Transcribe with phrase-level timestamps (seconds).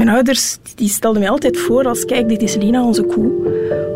[0.00, 3.32] Mijn ouders die stelden mij altijd voor als, kijk, dit is Lina, onze koe.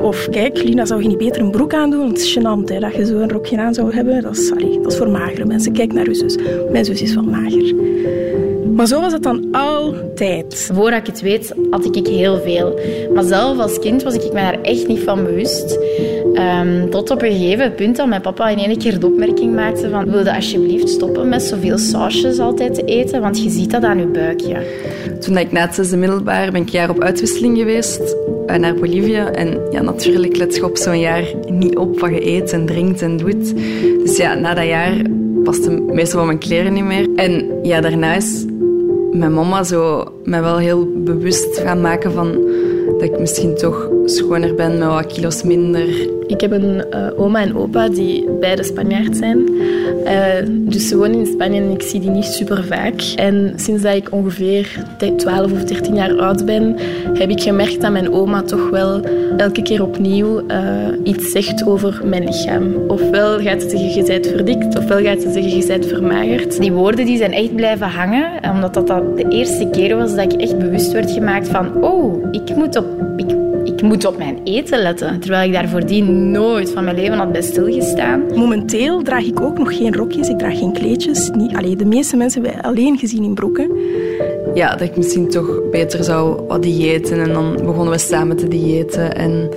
[0.02, 2.08] Of kijk, Lina, zou je niet beter een broek aandoen?
[2.08, 4.22] Het is gênant hè, dat je zo een rokje aan zou hebben.
[4.22, 5.72] Dat is, allee, dat is voor magere mensen.
[5.72, 6.36] Kijk naar je zus.
[6.70, 7.75] Mijn zus is wel mager.
[8.75, 10.70] Maar zo was het dan altijd.
[10.72, 12.80] Voordat ik het weet, had ik heel veel.
[13.14, 15.79] Maar zelf als kind was ik me daar echt niet van bewust.
[16.34, 19.90] Um, tot op een gegeven punt dat mijn papa in één keer de opmerking maakte
[19.90, 23.98] van wilde alsjeblieft stoppen met zoveel sausjes altijd te eten, want je ziet dat aan
[23.98, 24.56] je buikje.
[25.20, 28.16] Toen ik na het zesde middelbaar ben ik een jaar op uitwisseling geweest
[28.46, 29.30] uh, naar Bolivia.
[29.30, 33.03] En ja, natuurlijk let je op zo'n jaar niet op wat je eet en drinkt
[33.03, 33.55] en doet.
[34.05, 34.92] Dus ja, na dat jaar
[35.45, 37.09] pasten meestal van mijn kleren niet meer.
[37.16, 38.45] En ja, daarna is
[39.12, 42.39] mijn mama zo mij wel heel bewust gaan maken van
[42.98, 45.87] dat ik misschien toch schoner ben met wat kilo's minder.
[46.27, 49.48] Ik heb een uh, oma en opa die beide Spanjaard zijn.
[50.05, 50.10] Uh,
[50.47, 53.02] dus ze wonen in Spanje en ik zie die niet super vaak.
[53.16, 54.84] En sinds dat ik ongeveer
[55.16, 56.77] 12 of 13 jaar oud ben,
[57.14, 59.00] heb ik gemerkt dat mijn oma toch wel
[59.37, 60.56] elke keer opnieuw uh,
[61.03, 62.75] iets zegt over mijn lichaam.
[62.88, 66.61] Ofwel gaat ze zeggen, je verdikt, ofwel gaat ze zeggen, je vermagerd.
[66.61, 70.33] Die woorden die zijn echt blijven hangen, omdat dat, dat de eerste keer was dat
[70.33, 72.86] ik echt bewust werd gemaakt van oh, ik moet op...
[73.85, 75.21] moet op mijn eten letten.
[75.21, 78.23] Terwijl ik daar voordien nooit van mijn leven had bij stilgestaan.
[78.35, 81.31] Momenteel draag ik ook nog geen rokjes, ik draag geen kleedjes.
[81.31, 83.71] Niet, allee, de meeste mensen hebben alleen gezien in broeken.
[84.55, 87.21] Ja, dat ik misschien toch beter zou wat diëten.
[87.21, 89.17] En dan begonnen we samen te diëten.
[89.17, 89.51] En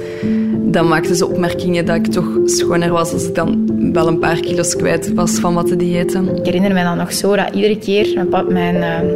[0.71, 4.39] dan maakten ze opmerkingen dat ik toch schoner was als ik dan wel een paar
[4.39, 6.35] kilo's kwijt was van wat te diëten.
[6.35, 9.11] Ik herinner me dan nog zo dat iedere keer mijn, pap, mijn uh,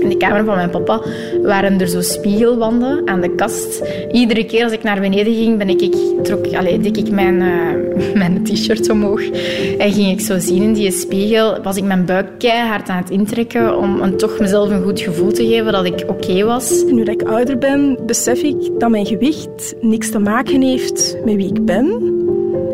[0.00, 1.02] in de kamer van mijn papa
[1.42, 3.82] waren er zo spiegelwanden aan de kast.
[4.12, 6.44] Iedere keer als ik naar beneden ging, ben ik, ik trok,
[6.82, 9.22] dik ik mijn, uh, mijn t-shirt omhoog
[9.78, 11.62] en ging ik zo zien in die spiegel.
[11.62, 15.32] Was ik mijn buik keihard aan het intrekken om een, toch mezelf een goed gevoel
[15.32, 16.84] te geven dat ik oké was.
[16.86, 21.34] Nu dat ik ouder ben, besef ik dat mijn gewicht niks te maken heeft met
[21.34, 22.18] wie ik ben.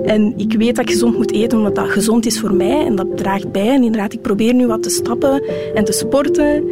[0.04, 2.96] En ik weet dat ik gezond moet eten, omdat dat gezond is voor mij en
[2.96, 3.68] dat draagt bij.
[3.68, 5.42] En inderdaad, ik probeer nu wat te stappen
[5.74, 6.64] en te sporten.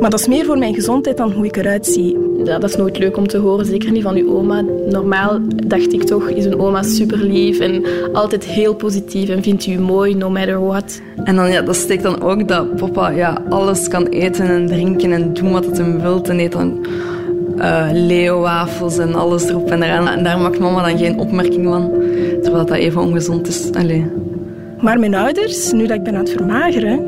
[0.00, 2.18] Maar dat is meer voor mijn gezondheid dan hoe ik eruit zie.
[2.44, 4.64] Ja, dat is nooit leuk om te horen, zeker niet van uw oma.
[4.88, 9.66] Normaal, dacht ik toch, is een oma super lief en altijd heel positief en vindt
[9.66, 11.00] u mooi, no matter what.
[11.24, 15.12] En dan, ja, dat steekt dan ook dat papa ja, alles kan eten en drinken
[15.12, 16.28] en doen wat het hem wilt.
[16.28, 16.86] En eet dan
[17.58, 20.08] uh, leeuwwafels en alles erop en eraan.
[20.08, 21.90] En daar maakt mama dan geen opmerking van,
[22.42, 23.70] terwijl dat even ongezond is.
[23.72, 24.06] Allee.
[24.80, 27.00] Maar mijn ouders, nu dat ik ben aan het vermageren,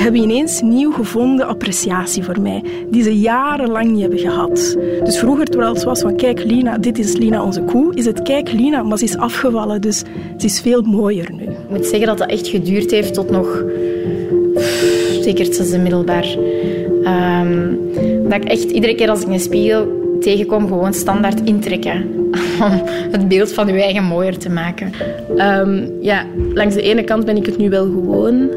[0.00, 4.76] hebben ineens nieuw gevonden appreciatie voor mij, die ze jarenlang niet hebben gehad.
[5.04, 8.22] Dus vroeger, terwijl het was van kijk Lina, dit is Lina onze koe, is het
[8.22, 9.98] kijk Lina, maar ze is afgevallen, dus
[10.36, 11.42] ze is veel mooier nu.
[11.42, 13.64] Ik moet zeggen dat dat echt geduurd heeft tot nog,
[15.20, 16.36] zeker het zesde middelbaar.
[17.04, 17.78] Um,
[18.28, 22.18] dat ik echt iedere keer als ik een spiegel tegenkom, gewoon standaard intrekken.
[22.62, 24.92] Om het beeld van je eigen mooier te maken.
[25.36, 28.50] Um, ja, langs de ene kant ben ik het nu wel gewoon.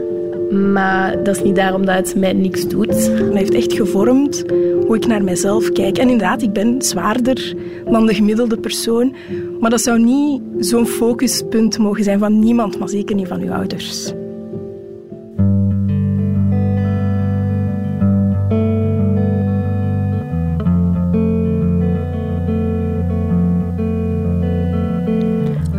[0.54, 2.90] Maar dat is niet daarom dat het mij niks doet.
[2.90, 4.44] Het heeft echt gevormd
[4.86, 5.98] hoe ik naar mezelf kijk.
[5.98, 7.56] En inderdaad, ik ben zwaarder
[7.92, 9.16] dan de gemiddelde persoon.
[9.60, 13.52] Maar dat zou niet zo'n focuspunt mogen zijn van niemand, maar zeker niet van uw
[13.52, 14.14] ouders.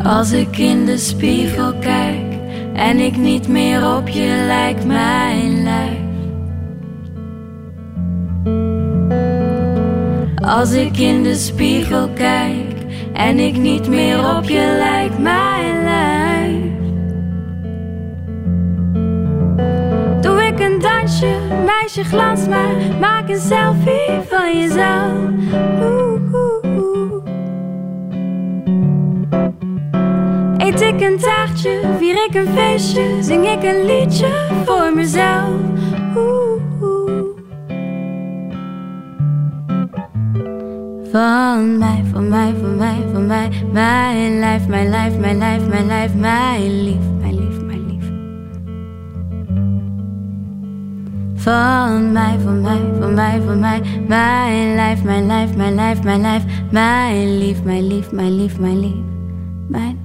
[0.04, 2.13] Als ik in de spiegel kijk
[2.74, 6.02] en ik niet meer op je lijk, mijn lijf.
[10.34, 12.74] Als ik in de spiegel kijk
[13.12, 16.72] en ik niet meer op je lijk, mijn lijf.
[20.20, 26.13] Doe ik een dansje, meisje glans maar, maak een selfie van jezelf.
[30.74, 34.28] Eet ik een taartje, vier ik een feestje, zing ik een liedje
[34.64, 35.48] voor mezelf.
[41.12, 45.86] Van mij, van mij, van mij, van mij, mijn lijf, mijn lijf, mijn lijf, mijn
[45.86, 48.10] lijf, mijn lief, mijn lief, mijn lief.
[51.34, 56.20] Van mij, van mij, van mij, van mij, mijn lijf, mijn lijf, mijn lijf, mijn
[56.20, 59.02] lijf, mijn lief, mijn lief, mijn lief, mijn lief,
[59.68, 60.03] mijn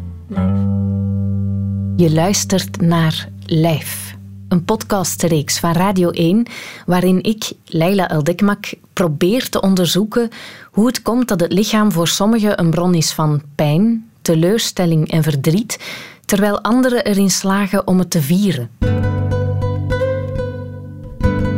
[1.95, 4.15] je luistert naar Lijf,
[4.47, 6.45] een podcastreeks van Radio 1,
[6.85, 10.29] waarin ik, Leila Eldekmak, probeer te onderzoeken
[10.71, 15.23] hoe het komt dat het lichaam voor sommigen een bron is van pijn, teleurstelling en
[15.23, 15.79] verdriet,
[16.25, 18.69] terwijl anderen erin slagen om het te vieren.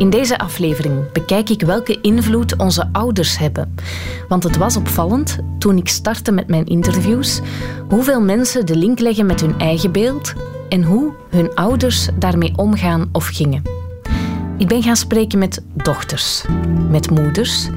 [0.01, 3.75] In deze aflevering bekijk ik welke invloed onze ouders hebben.
[4.27, 7.41] Want het was opvallend, toen ik startte met mijn interviews,
[7.89, 10.33] hoeveel mensen de link leggen met hun eigen beeld
[10.69, 13.61] en hoe hun ouders daarmee omgaan of gingen.
[14.57, 16.45] Ik ben gaan spreken met dochters,
[16.89, 17.67] met moeders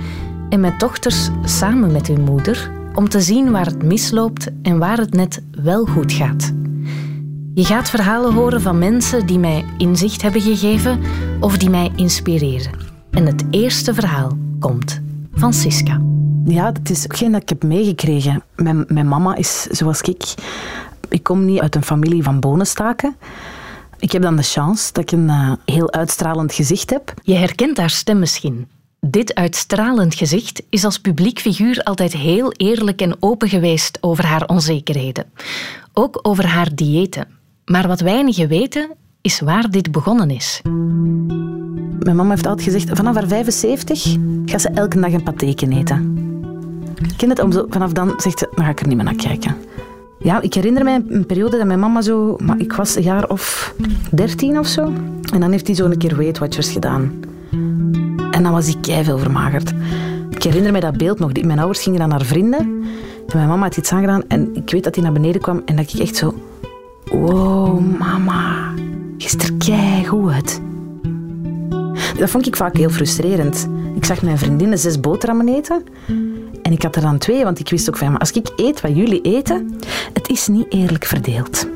[0.49, 4.99] en met dochters samen met hun moeder om te zien waar het misloopt en waar
[4.99, 6.53] het net wel goed gaat.
[7.55, 11.01] Je gaat verhalen horen van mensen die mij inzicht hebben gegeven
[11.41, 12.73] of die mij inspireren.
[13.11, 15.01] En het eerste verhaal komt
[15.33, 16.01] van Siska.
[16.45, 18.43] Ja, dat is ook geen dat ik heb meegekregen.
[18.57, 20.35] Mijn, mijn mama is zoals ik.
[21.09, 23.17] Ik kom niet uit een familie van bonenstaken.
[23.99, 27.15] Ik heb dan de chance dat ik een uh, heel uitstralend gezicht heb.
[27.23, 28.69] Je herkent haar stem misschien.
[29.01, 34.47] Dit uitstralend gezicht is als publiek figuur altijd heel eerlijk en open geweest over haar
[34.47, 35.25] onzekerheden.
[35.93, 37.34] Ook over haar diëten.
[37.65, 38.91] Maar wat weinigen weten,
[39.21, 40.61] is waar dit begonnen is.
[41.99, 46.19] Mijn mama heeft altijd gezegd, vanaf haar 75 gaat ze elke dag een patheken eten.
[47.03, 49.05] Ik ken het, om zo, vanaf dan zegt ze, dan ga ik er niet meer
[49.05, 49.57] naar kijken.
[50.19, 52.37] Ja, ik herinner mij een periode dat mijn mama zo...
[52.43, 53.75] Maar ik was een jaar of
[54.11, 54.93] dertien of zo.
[55.33, 57.13] En dan heeft hij zo een keer Weight Watchers gedaan.
[58.31, 59.73] En dan was hij veel vermagerd.
[60.31, 61.33] Ik herinner mij dat beeld nog.
[61.33, 62.61] Mijn ouders gingen dan naar vrienden.
[63.27, 64.23] En mijn mama had iets aangedaan.
[64.29, 65.63] En ik weet dat hij naar beneden kwam.
[65.65, 66.35] En dat ik echt zo...
[67.11, 68.73] Wow, mama.
[69.17, 70.61] Je is er keigoed.
[72.19, 73.69] Dat vond ik vaak heel frustrerend.
[73.95, 75.85] Ik zag mijn vriendinnen zes boterhammen eten.
[76.63, 78.97] En ik had er dan twee, want ik wist ook van, als ik eet wat
[78.97, 79.79] jullie eten,
[80.13, 81.69] het is niet eerlijk verdeeld.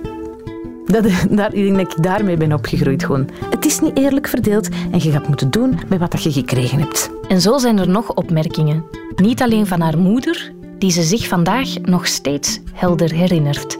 [0.87, 3.29] Dat, daar, ik denk dat ik daarmee ben opgegroeid gewoon.
[3.51, 7.11] Het is niet eerlijk verdeeld en je gaat moeten doen met wat je gekregen hebt.
[7.29, 8.85] En zo zijn er nog opmerkingen.
[9.17, 13.79] Niet alleen van haar moeder, die ze zich vandaag nog steeds helder herinnert.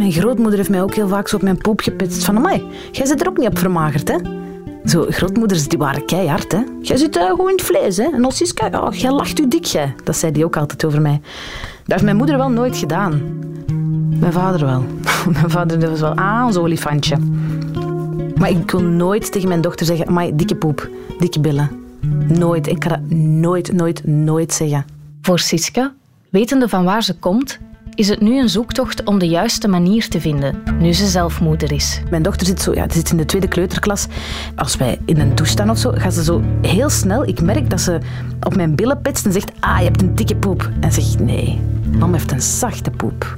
[0.00, 2.62] Mijn grootmoeder heeft mij ook heel vaak zo op mijn poep gepitst van, amai,
[2.92, 4.16] jij zit er ook niet op vermagerd, hè?
[4.84, 6.60] Zo, grootmoeders die waren keihard, hè.
[6.80, 8.08] Jij zit uh, gewoon in het vlees, hè.
[8.12, 9.94] En oh, jij lacht u dik, jij.
[10.04, 11.20] Dat zei die ook altijd over mij.
[11.82, 13.38] Dat heeft mijn moeder wel nooit gedaan.
[14.20, 14.84] Mijn vader wel.
[15.40, 17.16] mijn vader was wel, ah, ons olifantje.
[18.36, 20.88] Maar ik kon nooit tegen mijn dochter zeggen, amai, dikke poep,
[21.18, 21.70] dikke billen.
[22.28, 22.66] Nooit.
[22.66, 24.84] Ik kan dat nooit, nooit, nooit zeggen.
[25.22, 25.92] Voor Siska,
[26.28, 27.58] wetende van waar ze komt,
[27.94, 31.72] is het nu een zoektocht om de juiste manier te vinden, nu ze zelf moeder
[31.72, 32.02] is.
[32.10, 34.06] Mijn dochter zit, zo, ja, zit in de tweede kleuterklas.
[34.54, 37.26] Als wij in een staan of zo, gaat ze zo heel snel...
[37.26, 37.98] Ik merk dat ze
[38.40, 39.52] op mijn billen petst en zegt...
[39.60, 40.70] Ah, je hebt een dikke poep.
[40.80, 41.60] En zeg ik, nee,
[41.98, 43.36] mama heeft een zachte poep.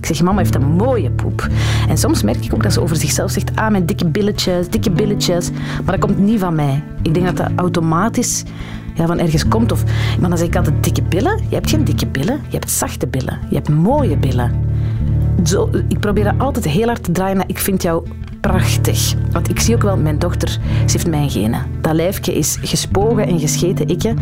[0.00, 1.48] Ik zeg, mama heeft een mooie poep.
[1.88, 4.90] En soms merk ik ook dat ze over zichzelf zegt, ah, mijn dikke billetjes, dikke
[4.90, 5.50] billetjes.
[5.84, 6.82] Maar dat komt niet van mij.
[7.02, 8.44] Ik denk dat dat automatisch
[9.00, 9.72] ja, van ergens komt.
[9.72, 9.84] Of,
[10.20, 11.40] maar dan zeg ik altijd dikke billen.
[11.48, 13.38] Je hebt geen dikke billen, je hebt zachte billen.
[13.48, 14.52] Je hebt mooie billen.
[15.44, 18.06] Zo, ik probeer dat altijd heel hard te draaien naar ik vind jou
[18.40, 19.14] prachtig.
[19.32, 21.66] Want ik zie ook wel, mijn dochter, ze heeft mijn genen.
[21.80, 24.14] Dat lijfje is gespogen en gescheten ikke.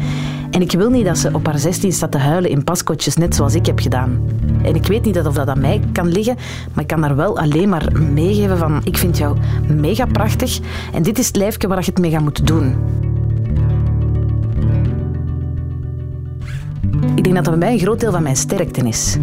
[0.50, 3.34] En ik wil niet dat ze op haar 16 staat te huilen in paskotjes, net
[3.34, 4.20] zoals ik heb gedaan.
[4.62, 6.36] En ik weet niet of dat aan mij kan liggen,
[6.72, 9.36] maar ik kan daar wel alleen maar meegeven van ik vind jou
[9.68, 10.58] mega prachtig
[10.92, 12.74] en dit is het lijfje waar je het mee gaat moeten doen.
[17.14, 19.16] Ik denk dat dat bij mij een groot deel van mijn sterkte is.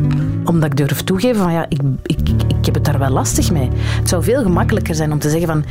[0.45, 3.69] Omdat ik durf toegeven van ja, ik, ik, ik heb het daar wel lastig mee.
[3.75, 5.63] Het zou veel gemakkelijker zijn om te zeggen van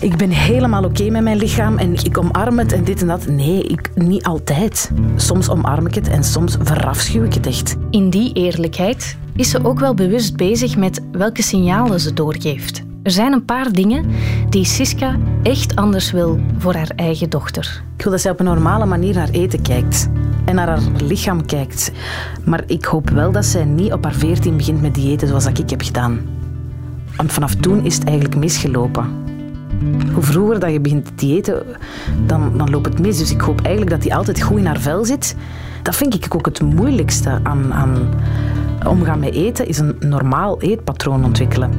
[0.00, 3.26] ik ben helemaal oké met mijn lichaam en ik omarm het en dit en dat.
[3.26, 4.90] Nee, ik, niet altijd.
[5.16, 7.76] Soms omarm ik het en soms verafschuw ik het echt.
[7.90, 12.82] In die eerlijkheid is ze ook wel bewust bezig met welke signalen ze doorgeeft.
[13.02, 14.06] Er zijn een paar dingen
[14.48, 17.82] die Siska echt anders wil voor haar eigen dochter.
[17.96, 20.08] Ik wil dat zij op een normale manier naar eten kijkt
[20.46, 21.92] en naar haar lichaam kijkt.
[22.44, 25.70] Maar ik hoop wel dat zij niet op haar veertien begint met diëten zoals ik
[25.70, 26.20] heb gedaan.
[27.16, 29.24] Want vanaf toen is het eigenlijk misgelopen.
[30.12, 31.62] Hoe vroeger dat je begint te diëten,
[32.26, 33.18] dan, dan loopt het mis.
[33.18, 35.36] Dus ik hoop eigenlijk dat hij altijd goed in haar vel zit.
[35.82, 38.08] Dat vind ik ook het moeilijkste aan, aan
[38.86, 41.70] omgaan met eten, is een normaal eetpatroon ontwikkelen.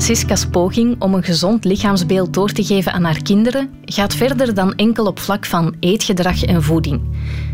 [0.00, 4.74] Siska's poging om een gezond lichaamsbeeld door te geven aan haar kinderen gaat verder dan
[4.74, 7.00] enkel op vlak van eetgedrag en voeding.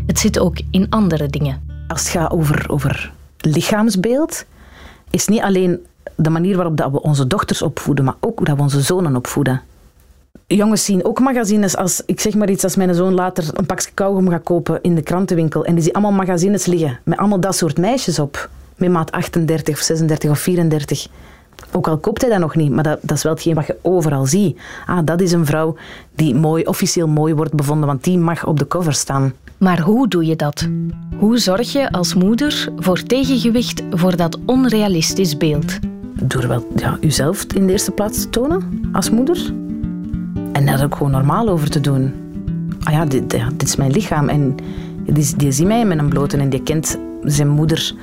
[0.05, 1.61] Het zit ook in andere dingen.
[1.87, 4.45] Als het gaat over, over lichaamsbeeld,
[5.09, 5.85] is niet alleen
[6.15, 9.61] de manier waarop dat we onze dochters opvoeden, maar ook dat we onze zonen opvoeden.
[10.47, 13.91] Jongens zien ook magazines als, ik zeg maar iets, als mijn zoon later een pakje
[13.93, 17.55] kauwgom gaat kopen in de krantenwinkel en die ziet allemaal magazines liggen met allemaal dat
[17.55, 18.49] soort meisjes op.
[18.75, 21.07] Met maat 38 of 36 of 34.
[21.71, 23.77] Ook al koopt hij dat nog niet, maar dat, dat is wel hetgeen wat je
[23.81, 24.59] overal ziet.
[24.85, 25.75] Ah, dat is een vrouw
[26.15, 29.33] die mooi, officieel mooi wordt bevonden, want die mag op de cover staan.
[29.57, 30.67] Maar hoe doe je dat?
[31.17, 35.79] Hoe zorg je als moeder voor tegengewicht voor dat onrealistisch beeld?
[36.23, 39.53] Door wel ja, jezelf in de eerste plaats te tonen als moeder.
[40.51, 42.13] En daar ook gewoon normaal over te doen.
[42.83, 44.29] Ah ja, dit, ja, dit is mijn lichaam.
[44.29, 44.55] En
[45.05, 47.93] die, die ziet mij met een blote en die kent zijn moeder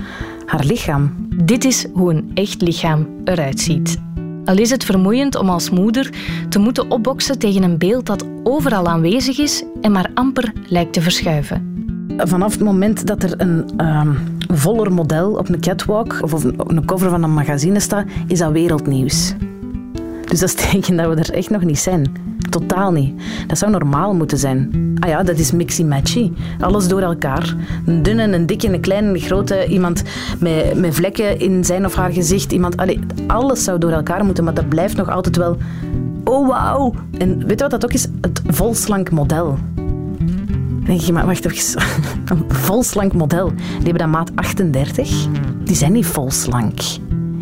[0.46, 1.23] haar lichaam.
[1.42, 3.98] Dit is hoe een echt lichaam eruit ziet.
[4.44, 6.10] Al is het vermoeiend om als moeder
[6.48, 11.00] te moeten opboksen tegen een beeld dat overal aanwezig is en maar amper lijkt te
[11.00, 11.72] verschuiven.
[12.16, 14.14] Vanaf het moment dat er een ehm,
[14.52, 18.52] voller model op een catwalk of op een cover van een magazine staat, is dat
[18.52, 19.34] wereldnieuws.
[20.28, 22.12] Dus dat is teken dat we er echt nog niet zijn.
[22.60, 23.22] Totaal niet.
[23.46, 24.70] Dat zou normaal moeten zijn.
[24.98, 26.32] Ah ja, dat is mixy-matchy.
[26.60, 27.56] Alles door elkaar.
[27.86, 29.66] Een dunne, een dikke, een kleine, een grote.
[29.66, 30.02] Iemand
[30.38, 32.52] met, met vlekken in zijn of haar gezicht.
[32.52, 32.74] Iemand,
[33.26, 35.56] alles zou door elkaar moeten, maar dat blijft nog altijd wel...
[36.24, 36.94] Oh, wauw.
[37.18, 38.06] En weet je wat dat ook is?
[38.20, 39.58] Het volslank model.
[40.84, 41.82] Denk je, maar wacht even.
[42.30, 43.48] Een volslank model.
[43.54, 45.26] Die hebben dan maat 38.
[45.64, 46.80] Die zijn niet volslank.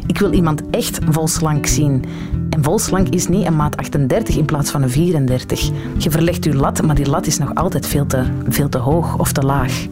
[0.07, 2.05] Ik wil iemand echt volslank zien.
[2.53, 5.71] En volslank is niet een maat 38 in plaats van een 34.
[5.99, 9.19] Je verlegt je lat, maar die lat is nog altijd veel te, veel te hoog
[9.19, 9.87] of te laag.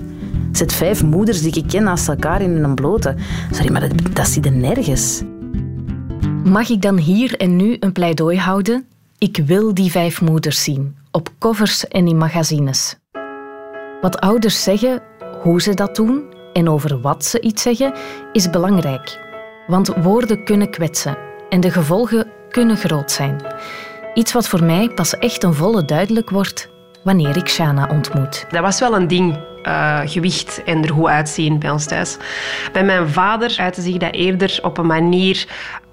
[0.52, 3.14] Zet vijf moeders die ik ken naast elkaar in een blote.
[3.50, 5.22] Sorry, maar dat, dat zie je nergens.
[6.44, 8.84] Mag ik dan hier en nu een pleidooi houden?
[9.18, 12.98] Ik wil die vijf moeders zien, op covers en in magazines.
[14.00, 15.02] Wat ouders zeggen,
[15.42, 17.94] hoe ze dat doen en over wat ze iets zeggen,
[18.32, 19.20] is belangrijk.
[19.66, 21.16] Want woorden kunnen kwetsen
[21.48, 23.40] en de gevolgen kunnen groot zijn.
[24.14, 26.68] Iets wat voor mij pas echt een volle duidelijk wordt
[27.02, 28.46] wanneer ik Shana ontmoet.
[28.50, 32.16] Dat was wel een ding, uh, gewicht en er goed uitzien bij ons thuis.
[32.72, 35.46] Bij mijn vader uitte zich dat eerder op een manier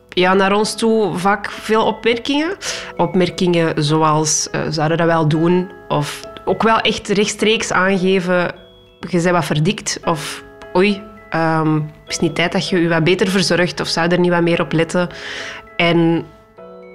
[0.09, 2.57] ja, naar ons toe vaak veel opmerkingen.
[2.95, 5.71] Opmerkingen zoals, uh, zouden dat wel doen?
[5.87, 8.51] Of ook wel echt rechtstreeks aangeven,
[8.99, 9.99] je bent wat verdikt.
[10.05, 10.43] Of
[10.75, 11.01] oei,
[11.35, 14.41] um, is niet tijd dat je je wat beter verzorgt of zou er niet wat
[14.41, 15.09] meer op letten.
[15.75, 16.25] En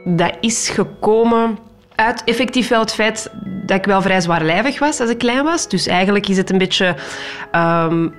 [0.05, 1.59] dat is gekomen
[1.95, 3.31] uit effectief wel het feit
[3.67, 5.69] dat ik wel vrij zwaarlijvig was als ik klein was.
[5.69, 6.97] Dus eigenlijk is het een beetje...
[7.53, 8.15] Um,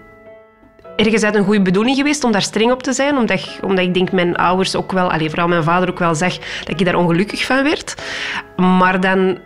[0.96, 3.18] ergens uit een goede bedoeling geweest om daar streng op te zijn.
[3.18, 6.38] Omdat, omdat ik denk mijn ouders ook wel, allez, vooral mijn vader ook wel zag
[6.38, 7.96] dat ik daar ongelukkig van werd.
[8.56, 9.38] Maar dan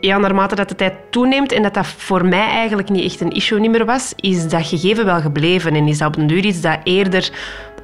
[0.00, 3.30] ja, naarmate dat de tijd toeneemt en dat dat voor mij eigenlijk niet echt een
[3.30, 5.74] issue meer was, is dat gegeven wel gebleven.
[5.74, 7.30] En is dat op een duur iets dat eerder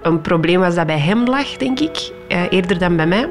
[0.02, 3.26] een probleem was dat bij hem lag, denk ik, eh, eerder dan bij mij.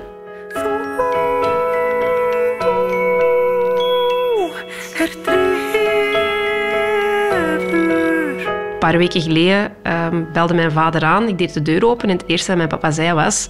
[8.80, 11.28] Een paar weken geleden um, belde mijn vader aan.
[11.28, 13.48] Ik deed de deur open en het eerste dat mijn papa zei was...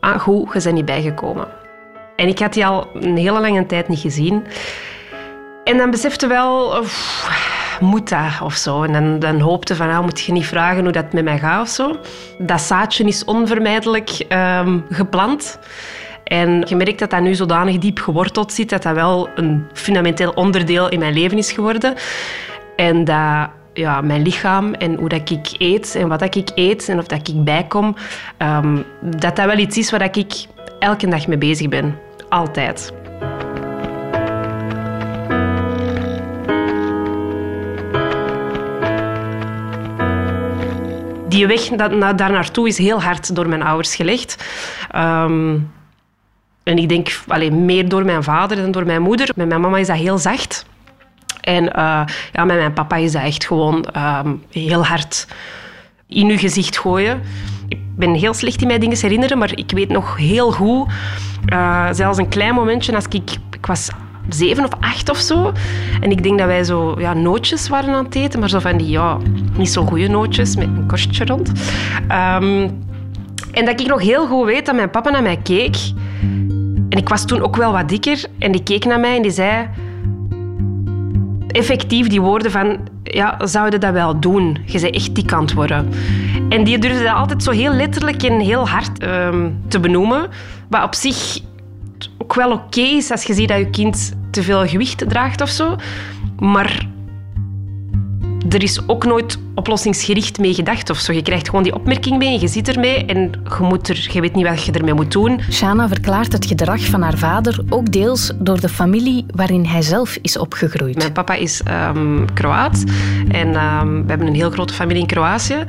[0.00, 1.48] Ah, goed, je bent niet bijgekomen.
[2.16, 4.44] En ik had die al een hele lange tijd niet gezien.
[5.64, 6.84] En dan besefte wel,
[7.80, 8.82] moet dat of zo.
[8.82, 11.60] En dan, dan hoopte van, nou, moet je niet vragen hoe dat met mij gaat
[11.60, 11.96] of zo.
[12.38, 15.58] Dat zaadje is onvermijdelijk um, geplant.
[16.24, 20.30] En je merkt dat dat nu zodanig diep geworteld zit, dat dat wel een fundamenteel
[20.30, 21.94] onderdeel in mijn leven is geworden.
[22.76, 23.48] En dat
[23.78, 27.06] ja, mijn lichaam en hoe dat ik eet en wat dat ik eet en of
[27.06, 27.96] dat ik bijkom,
[28.38, 30.46] um, dat dat wel iets is waar ik
[30.78, 31.98] elke dag mee bezig ben.
[32.28, 32.92] Altijd.
[41.28, 44.44] Die weg daar naartoe is heel hard door mijn ouders gelegd.
[44.96, 45.70] Um,
[46.62, 49.28] en ik denk alleen, meer door mijn vader dan door mijn moeder.
[49.36, 50.66] Met mijn mama is dat heel zacht.
[51.48, 52.02] En uh,
[52.32, 55.26] ja, met mijn papa is dat echt gewoon um, heel hard
[56.06, 57.20] in uw gezicht gooien.
[57.68, 60.88] Ik ben heel slecht in mij dingen herinneren, maar ik weet nog heel goed,
[61.52, 63.88] uh, zelfs een klein momentje, als ik, ik was
[64.28, 65.52] zeven of acht of zo.
[66.00, 68.76] En ik denk dat wij zo ja, nootjes waren aan het eten, maar zo van
[68.76, 69.16] die ja,
[69.56, 71.48] niet zo goede nootjes met een korstje rond.
[71.98, 72.84] Um,
[73.52, 75.76] en dat ik nog heel goed weet dat mijn papa naar mij keek.
[76.88, 78.24] En ik was toen ook wel wat dikker.
[78.38, 79.68] En die keek naar mij en die zei...
[81.48, 82.78] Effectief die woorden van...
[83.02, 84.58] Ja, zouden dat wel doen?
[84.64, 85.88] Je zei echt dik aan het worden.
[86.48, 90.28] En die durfde dat altijd zo heel letterlijk en heel hard um, te benoemen.
[90.68, 91.40] Wat op zich
[92.18, 95.48] ook wel oké is als je ziet dat je kind te veel gewicht draagt of
[95.48, 95.76] zo.
[96.38, 96.86] Maar
[98.48, 101.12] er is ook nooit oplossingsgericht mee gedacht of zo.
[101.12, 103.18] Je krijgt gewoon die opmerking mee en je zit ermee en
[103.58, 105.40] je, moet er, je weet niet wat je ermee moet doen.
[105.50, 110.18] Shana verklaart het gedrag van haar vader ook deels door de familie waarin hij zelf
[110.22, 110.96] is opgegroeid.
[110.96, 111.62] Mijn papa is
[111.94, 112.84] um, Kroaat
[113.28, 115.64] en um, we hebben een heel grote familie in Kroatië.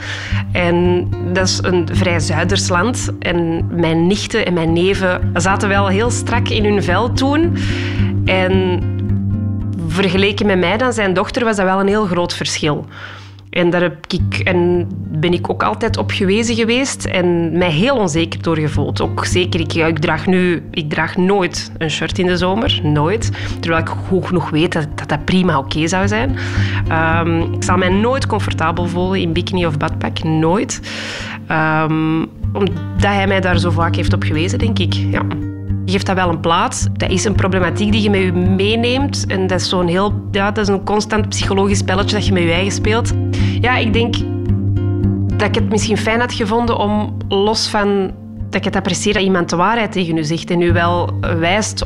[0.52, 3.10] En dat is een vrij Zuiders land.
[3.20, 7.58] En mijn nichten en mijn neven zaten wel heel strak in hun vel toen.
[8.26, 8.80] En
[10.00, 12.86] vergeleken met mij dan zijn dochter was dat wel een heel groot verschil.
[13.50, 17.96] En daar heb ik, en ben ik ook altijd op gewezen geweest en mij heel
[17.96, 19.02] onzeker door gevoeld.
[19.02, 23.32] Ook zeker, ik, draag nu, ik draag nooit een shirt in de zomer, nooit.
[23.60, 26.38] Terwijl ik goed genoeg weet dat dat, prima oké zou zijn.
[26.92, 30.82] Um, ik zal mij nooit comfortabel voelen in bikini of badpak, nooit.
[31.52, 34.94] Um, omdat hij mij daar zo vaak heeft op gewezen, denk ik.
[34.94, 35.22] Ja.
[35.90, 36.88] Geeft dat wel een plaats.
[36.94, 39.26] Dat is een problematiek die je met je meeneemt.
[39.28, 40.14] En dat is zo'n heel...
[40.32, 43.14] Ja, dat is een constant psychologisch spelletje dat je met je eigen speelt.
[43.62, 44.16] Ja, ik denk
[45.38, 48.12] dat ik het misschien fijn had gevonden om los van...
[48.46, 51.86] Dat ik het apprecieer dat iemand de waarheid tegen u zegt en u wel wijst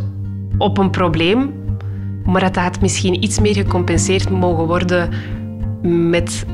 [0.57, 1.53] op een probleem,
[2.25, 5.09] maar dat dat misschien iets meer gecompenseerd mogen worden
[6.09, 6.45] met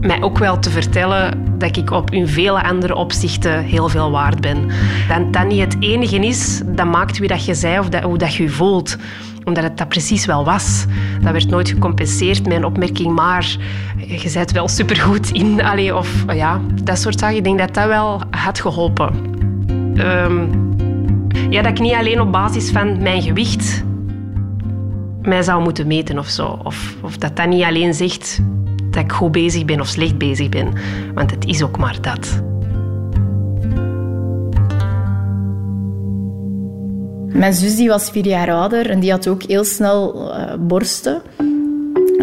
[0.00, 4.40] mij ook wel te vertellen dat ik op in vele andere opzichten heel veel waard
[4.40, 4.70] ben.
[5.08, 8.18] Dat dat niet het enige is dat maakt wie dat je zei of dat, hoe
[8.18, 8.96] dat je voelt
[9.48, 10.86] omdat het dat precies wel was.
[11.22, 13.56] Dat werd nooit gecompenseerd een opmerking, maar
[13.96, 15.62] je bent wel supergoed in.
[15.62, 17.36] Allee, of ja, dat soort zaken.
[17.36, 19.14] Ik denk dat dat wel had geholpen.
[19.96, 20.76] Um,
[21.50, 23.84] ja, dat ik niet alleen op basis van mijn gewicht
[25.22, 26.58] mij zou moeten meten of zo.
[26.62, 28.40] Of, of dat dat niet alleen zegt
[28.98, 30.72] dat ik goed bezig ben of slecht bezig ben.
[31.14, 32.42] Want het is ook maar dat.
[37.26, 41.22] Mijn zus die was vier jaar ouder en die had ook heel snel uh, borsten.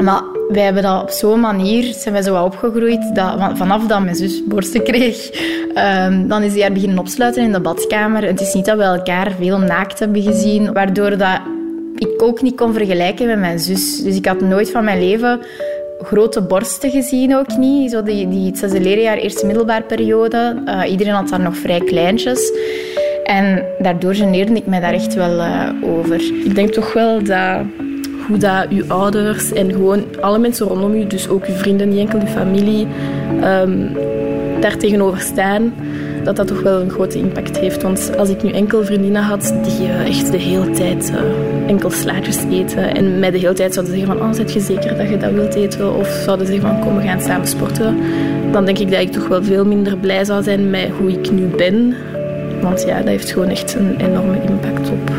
[0.02, 4.16] Maar wij hebben dat op zo'n manier, zijn wij zo opgegroeid, dat vanaf dat mijn
[4.16, 5.30] zus borsten kreeg,
[5.76, 8.24] um, dan is hij haar beginnen opsluiten in de badkamer.
[8.24, 11.40] Het is niet dat we elkaar veel naakt hebben gezien, waardoor dat
[11.96, 14.02] ik ook niet kon vergelijken met mijn zus.
[14.04, 15.40] Dus ik had nooit van mijn leven
[16.02, 17.92] grote borsten gezien ook niet.
[17.92, 20.62] Zo die, die het zesde leerjaar, eerste middelbaarperiode.
[20.66, 22.52] Uh, iedereen had daar nog vrij kleintjes.
[23.24, 26.22] En daardoor geneerde ik mij daar echt wel uh, over.
[26.46, 27.60] Ik denk toch wel dat
[28.28, 32.00] hoe dat uw ouders en gewoon alle mensen rondom u, dus ook uw vrienden, niet
[32.00, 32.88] enkel uw familie,
[33.44, 33.98] um,
[34.60, 35.74] daar tegenover staan
[36.24, 37.82] dat dat toch wel een grote impact heeft.
[37.82, 41.12] Want als ik nu enkel vriendinnen had die uh, echt de hele tijd
[41.68, 44.98] enkel slaatjes eten en mij de hele tijd zouden zeggen van oh, zet je zeker
[44.98, 45.96] dat je dat wilt eten?
[45.96, 47.98] Of zouden zeggen van kom, we gaan samen sporten.
[48.52, 51.32] Dan denk ik dat ik toch wel veel minder blij zou zijn met hoe ik
[51.32, 51.96] nu ben.
[52.62, 55.12] Want ja, dat heeft gewoon echt een enorme impact op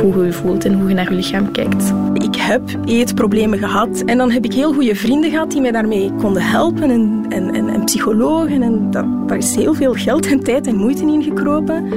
[0.00, 1.92] hoe je je voelt en hoe je naar je lichaam kijkt.
[2.14, 6.12] Ik heb eetproblemen gehad en dan heb ik heel goede vrienden gehad die mij daarmee
[6.18, 8.62] konden helpen en, en, en, en psychologen.
[8.62, 8.90] En
[9.26, 11.88] daar is heel veel geld en tijd en moeite in gekropen.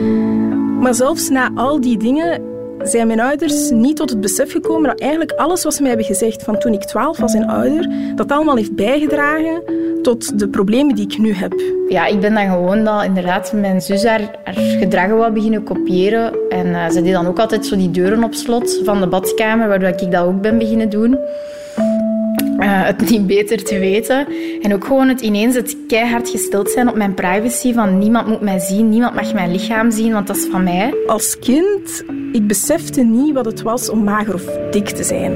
[0.80, 2.42] Maar zelfs na al die dingen
[2.84, 6.08] zijn mijn ouders niet tot het besef gekomen dat eigenlijk alles wat ze mij hebben
[6.08, 9.62] gezegd van toen ik 12 was en ouder, dat allemaal heeft bijgedragen
[10.02, 11.54] tot de problemen die ik nu heb.
[11.90, 16.50] Ja, ik ben dan gewoon dat inderdaad mijn zus haar, haar gedrag wat beginnen kopiëren.
[16.50, 19.68] En uh, ze deed dan ook altijd zo die deuren op slot van de badkamer,
[19.68, 21.18] waardoor ik dat ook ben beginnen doen.
[22.60, 24.28] Uh, het niet beter te weten.
[24.62, 27.74] En ook gewoon het ineens het keihard gesteld zijn op mijn privacy.
[27.74, 30.94] Van niemand moet mij zien, niemand mag mijn lichaam zien, want dat is van mij.
[31.08, 35.34] Als kind, ik besefte niet wat het was om mager of dik te zijn.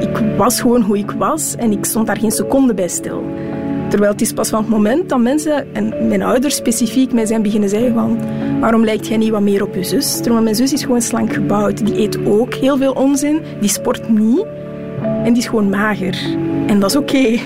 [0.00, 3.24] Ik was gewoon hoe ik was en ik stond daar geen seconde bij stil.
[3.88, 7.42] Terwijl het is pas van het moment dat mensen, en mijn ouders specifiek, mij zijn
[7.42, 8.18] beginnen zeggen van
[8.60, 10.16] waarom lijkt jij niet wat meer op je zus?
[10.16, 11.86] Terwijl mijn zus is gewoon slank gebouwd.
[11.86, 14.44] Die eet ook heel veel onzin, die sport niet
[15.24, 16.16] en die is gewoon mager.
[16.66, 17.38] En dat is oké.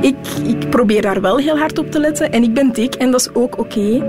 [0.00, 3.10] Ik, ik probeer daar wel heel hard op te letten en ik ben dik en
[3.10, 4.02] dat is ook oké.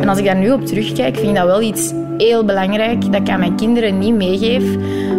[0.00, 3.20] En als ik daar nu op terugkijk, vind ik dat wel iets heel belangrijk dat
[3.20, 4.64] ik aan mijn kinderen niet meegeef.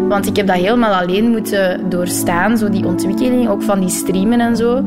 [0.07, 4.39] Want ik heb dat helemaal alleen moeten doorstaan, zo die ontwikkeling, ook van die streamen
[4.39, 4.77] en zo.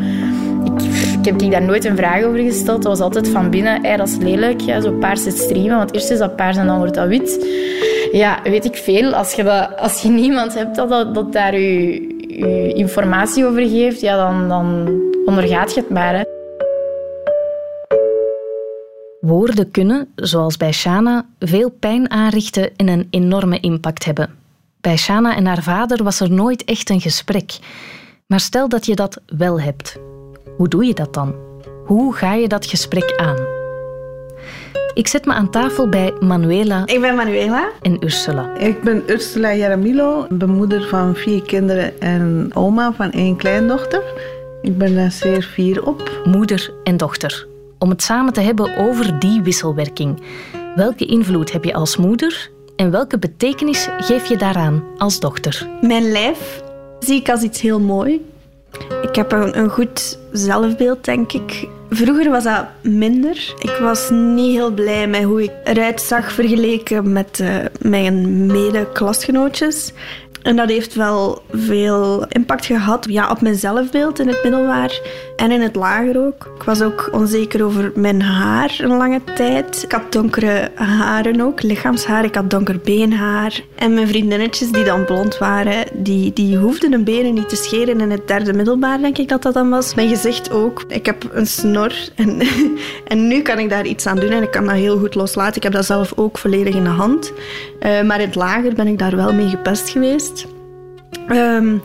[0.65, 0.83] Ik,
[1.19, 2.83] ik heb daar nooit een vraag over gesteld.
[2.83, 5.77] Dat was altijd van binnen, hey, dat is lelijk, ja, zo paars het streamen.
[5.77, 7.47] Want eerst is dat paars en dan wordt dat wit.
[8.13, 9.15] Ja, weet ik veel.
[9.15, 11.93] Als je, dat, als je niemand hebt dat, dat, daar je,
[12.29, 14.89] je informatie over geeft, ja, dan, dan
[15.25, 16.15] ondergaat je het maar.
[16.15, 16.23] Hè.
[19.21, 24.31] Woorden kunnen, zoals bij Shana, veel pijn aanrichten en een enorme impact hebben.
[24.81, 27.59] Bij Shana en haar vader was er nooit echt een gesprek.
[28.27, 29.99] Maar stel dat je dat wel hebt.
[30.57, 31.35] Hoe doe je dat dan?
[31.87, 33.60] Hoe ga je dat gesprek aan?
[34.95, 36.83] Ik zet me aan tafel bij Manuela.
[36.87, 37.71] Ik ben Manuela.
[37.83, 38.57] En Ursula.
[38.57, 44.03] Ik ben Ursula Jaramillo, moeder van vier kinderen en oma van één kleindochter.
[44.63, 46.21] Ik ben daar zeer fier op.
[46.25, 47.47] Moeder en dochter.
[47.79, 50.23] Om het samen te hebben over die wisselwerking.
[50.75, 55.69] Welke invloed heb je als moeder en welke betekenis geef je daaraan als dochter?
[55.81, 56.63] Mijn lijf
[56.99, 58.27] zie ik als iets heel mooi.
[59.03, 61.69] Ik heb een, een goed zelfbeeld, denk ik.
[61.93, 63.55] Vroeger was dat minder.
[63.59, 69.93] Ik was niet heel blij met hoe ik eruit zag vergeleken met uh, mijn mede-klasgenootjes.
[70.43, 75.01] En dat heeft wel veel impact gehad ja, op mijn zelfbeeld in het middelbaar
[75.37, 76.53] en in het lager ook.
[76.57, 79.83] Ik was ook onzeker over mijn haar een lange tijd.
[79.83, 82.25] Ik had donkere haren ook, lichaamshaar.
[82.25, 83.61] Ik had donker beenhaar.
[83.75, 88.01] En mijn vriendinnetjes die dan blond waren, die, die hoefden hun benen niet te scheren.
[88.01, 89.95] In het derde middelbaar denk ik dat dat dan was.
[89.95, 90.85] Mijn gezicht ook.
[90.89, 92.43] Ik heb een snor en,
[93.13, 95.57] en nu kan ik daar iets aan doen en ik kan dat heel goed loslaten.
[95.57, 97.33] Ik heb dat zelf ook volledig in de hand.
[97.81, 100.40] Uh, maar in het lager ben ik daar wel mee gepest geweest.
[101.29, 101.81] Um,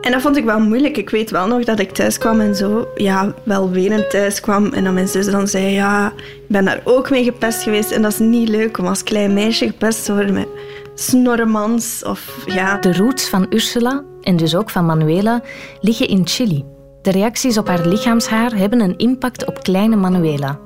[0.00, 0.96] en dat vond ik wel moeilijk.
[0.96, 4.72] Ik weet wel nog dat ik thuis kwam en zo, ja, wel wenend thuis kwam.
[4.72, 7.90] En dan mijn zus dan zei, ja, ik ben daar ook mee gepest geweest.
[7.90, 10.48] En dat is niet leuk om als klein meisje gepest te worden met
[10.94, 12.76] snorremans of ja.
[12.76, 15.42] De roots van Ursula, en dus ook van Manuela,
[15.80, 16.64] liggen in Chili.
[17.02, 20.58] De reacties op haar lichaamshaar hebben een impact op kleine Manuela.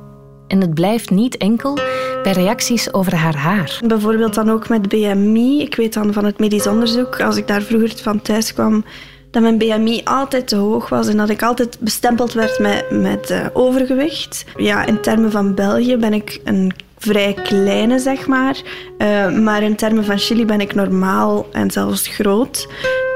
[0.54, 1.78] En het blijft niet enkel
[2.22, 3.80] bij reacties over haar haar.
[3.86, 5.60] Bijvoorbeeld dan ook met BMI.
[5.60, 8.84] Ik weet dan van het medisch onderzoek, als ik daar vroeger van thuis kwam,
[9.30, 13.30] dat mijn BMI altijd te hoog was en dat ik altijd bestempeld werd met, met
[13.30, 14.44] uh, overgewicht.
[14.56, 16.72] Ja, in termen van België ben ik een
[17.04, 18.62] vrij kleine, zeg maar.
[18.98, 22.68] Uh, maar in termen van Chili ben ik normaal en zelfs groot.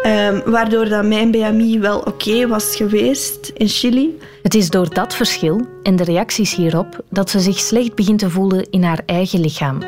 [0.02, 4.18] Uh, waardoor dat mijn BMI wel oké was geweest in Chili.
[4.42, 8.30] Het is door dat verschil en de reacties hierop dat ze zich slecht begint te
[8.30, 9.78] voelen in haar eigen lichaam.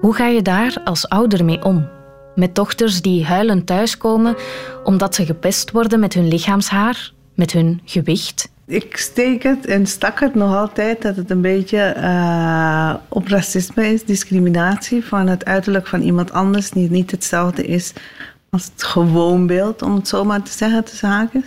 [0.00, 1.88] Hoe ga je daar als ouder mee om?
[2.34, 4.36] Met dochters die huilend thuiskomen
[4.84, 8.48] omdat ze gepest worden met hun lichaamshaar, met hun gewicht.
[8.68, 13.86] Ik steek het en stak het nog altijd dat het een beetje uh, op racisme
[13.92, 17.92] is, discriminatie van het uiterlijk van iemand anders die niet hetzelfde is
[18.50, 21.44] als het gewoon beeld, om het zo maar te zeggen, te zaken.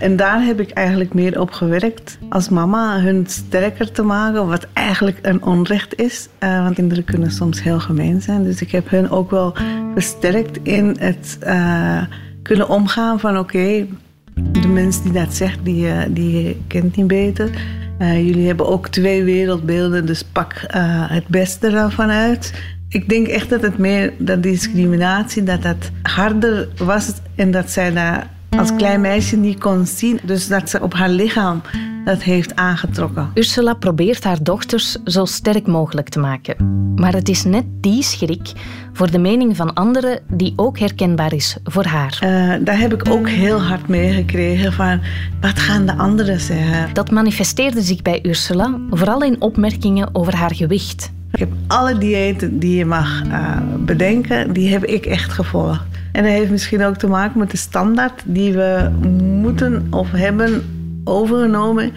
[0.00, 4.66] En daar heb ik eigenlijk meer op gewerkt als mama, hun sterker te maken, wat
[4.72, 6.28] eigenlijk een onrecht is.
[6.40, 8.44] Uh, want kinderen kunnen soms heel gemeen zijn.
[8.44, 9.54] Dus ik heb hun ook wel
[9.94, 12.02] versterkt in het uh,
[12.42, 13.86] kunnen omgaan van oké,
[14.34, 17.50] de mens die dat zegt, die, uh, die kent niet beter.
[17.98, 20.64] jullie hebben ook twee wereldbeelden, dus pak
[21.08, 22.52] het beste ervan uit
[22.94, 27.92] ik denk echt dat het meer, dat discriminatie, dat dat harder was en dat zij
[27.92, 28.24] dat
[28.58, 30.20] als klein meisje niet kon zien.
[30.22, 31.62] Dus dat ze op haar lichaam
[32.04, 33.30] dat heeft aangetrokken.
[33.34, 36.56] Ursula probeert haar dochters zo sterk mogelijk te maken.
[36.94, 38.52] Maar het is net die schrik
[38.92, 42.18] voor de mening van anderen die ook herkenbaar is voor haar.
[42.24, 45.00] Uh, daar heb ik ook heel hard meegekregen van
[45.40, 46.94] wat gaan de anderen zeggen.
[46.94, 51.12] Dat manifesteerde zich bij Ursula vooral in opmerkingen over haar gewicht.
[51.32, 55.84] Ik heb alle diëten die je mag uh, bedenken, die heb ik echt gevolgd.
[56.12, 58.90] En dat heeft misschien ook te maken met de standaard die we
[59.22, 60.62] moeten of hebben
[61.04, 61.92] overgenomen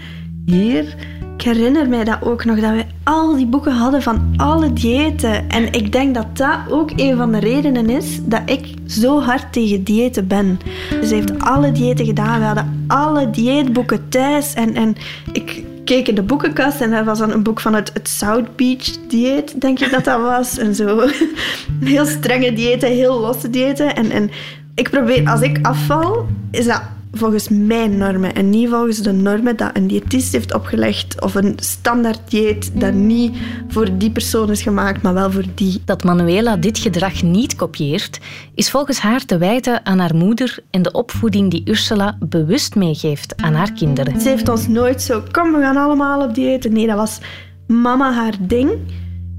[0.46, 0.96] hier.
[1.36, 5.50] Ik herinner mij dat ook nog, dat we al die boeken hadden van alle diëten.
[5.50, 9.54] En ik denk dat dat ook een van de redenen is dat ik zo hard
[9.54, 10.60] tegen diëten ben.
[11.04, 12.40] Ze heeft alle diëten gedaan.
[12.40, 14.54] We hadden alle dieetboeken thuis.
[14.54, 14.96] En, en
[15.32, 18.56] ik, keek in de boekenkast en er was dan een boek van het, het South
[18.56, 20.58] Beach dieet, denk ik dat dat was.
[20.58, 21.08] En zo
[21.84, 23.96] heel strenge diëten, heel losse diëten.
[23.96, 24.30] En, en
[24.76, 29.56] ik probeer, als ik afval, is dat volgens mijn normen en niet volgens de normen
[29.58, 34.62] dat een diëtist heeft opgelegd of een standaard dieet dat niet voor die persoon is
[34.62, 35.82] gemaakt, maar wel voor die.
[35.86, 38.20] Dat Manuela dit gedrag niet kopieert,
[38.56, 43.42] is volgens haar te wijten aan haar moeder en de opvoeding die Ursula bewust meegeeft
[43.42, 44.22] aan haar kinderen.
[44.22, 46.72] Ze heeft ons nooit zo, kom we gaan allemaal op dieet.
[46.72, 47.20] Nee, dat was
[47.68, 48.72] mama haar ding.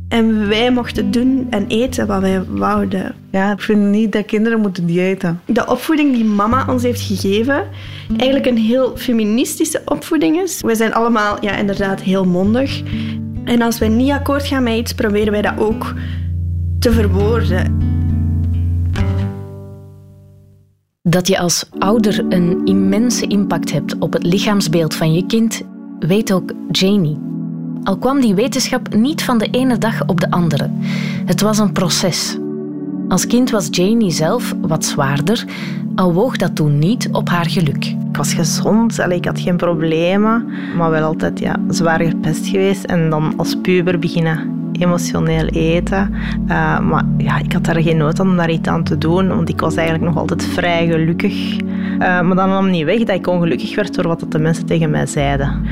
[0.09, 3.15] En wij mochten doen en eten wat wij wouden.
[3.31, 5.41] Ja, ik vind niet dat kinderen moeten diëten.
[5.45, 7.65] De opvoeding die mama ons heeft gegeven,
[8.17, 10.61] eigenlijk een heel feministische opvoeding is.
[10.61, 12.83] We zijn allemaal ja, inderdaad heel mondig.
[13.45, 15.95] En als wij niet akkoord gaan met iets, proberen wij dat ook
[16.79, 17.77] te verwoorden.
[21.03, 25.63] Dat je als ouder een immense impact hebt op het lichaamsbeeld van je kind,
[25.99, 27.28] weet ook Janie.
[27.85, 30.71] Al kwam die wetenschap niet van de ene dag op de andere.
[31.25, 32.39] Het was een proces.
[33.09, 35.45] Als kind was Janie zelf wat zwaarder,
[35.95, 37.85] al woog dat toen niet op haar geluk.
[37.85, 42.85] Ik was gezond, ik had geen problemen, maar wel altijd ja, zwaar gepest geweest.
[42.85, 46.15] En dan als puber beginnen emotioneel eten.
[46.49, 49.29] Uh, maar ja, ik had daar geen nood aan om daar iets aan te doen,
[49.29, 51.61] want ik was eigenlijk nog altijd vrij gelukkig.
[51.61, 54.91] Uh, maar dan nam niet weg dat ik ongelukkig werd door wat de mensen tegen
[54.91, 55.67] mij zeiden.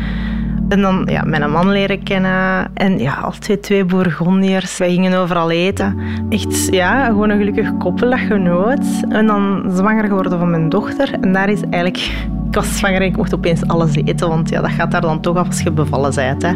[0.69, 2.71] En dan ja, mijn man leren kennen.
[2.75, 4.79] En ja, als twee, Bourgondiërs.
[4.79, 5.99] Wij gingen overal eten.
[6.29, 8.85] Echt, ja, gewoon een gelukkig koppel dat genoot.
[9.09, 11.13] En dan zwanger geworden van mijn dochter.
[11.21, 12.11] En daar is eigenlijk...
[12.49, 14.29] Ik was zwanger en ik mocht opeens alles eten.
[14.29, 16.43] Want ja, dat gaat daar dan toch af als je bevallen bent.
[16.43, 16.53] Hè.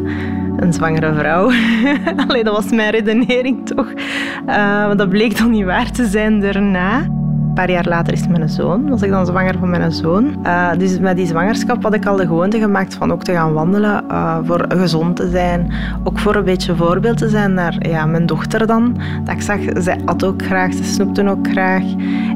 [0.57, 1.51] Een zwangere vrouw.
[2.27, 3.87] Alleen dat was mijn redenering toch.
[3.90, 7.19] Uh, maar dat bleek dan niet waar te zijn daarna.
[7.51, 10.37] Een paar jaar later is mijn zoon, was ik dan zwanger van mijn zoon.
[10.43, 13.53] Uh, dus met die zwangerschap had ik al de gewoonte gemaakt van ook te gaan
[13.53, 15.73] wandelen, uh, voor gezond te zijn.
[16.05, 18.97] Ook voor een beetje voorbeeld te zijn naar ja, mijn dochter dan.
[19.25, 21.83] Dat ik zag, zij at ook graag, ze snoepte ook graag.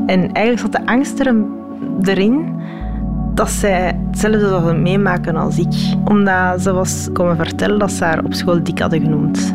[0.06, 1.34] En eigenlijk zat de angst er
[2.02, 2.60] erin
[3.34, 5.74] dat zij hetzelfde zou meemaken als ik.
[6.04, 9.54] Omdat ze was komen vertellen dat ze haar op school dik hadden genoemd.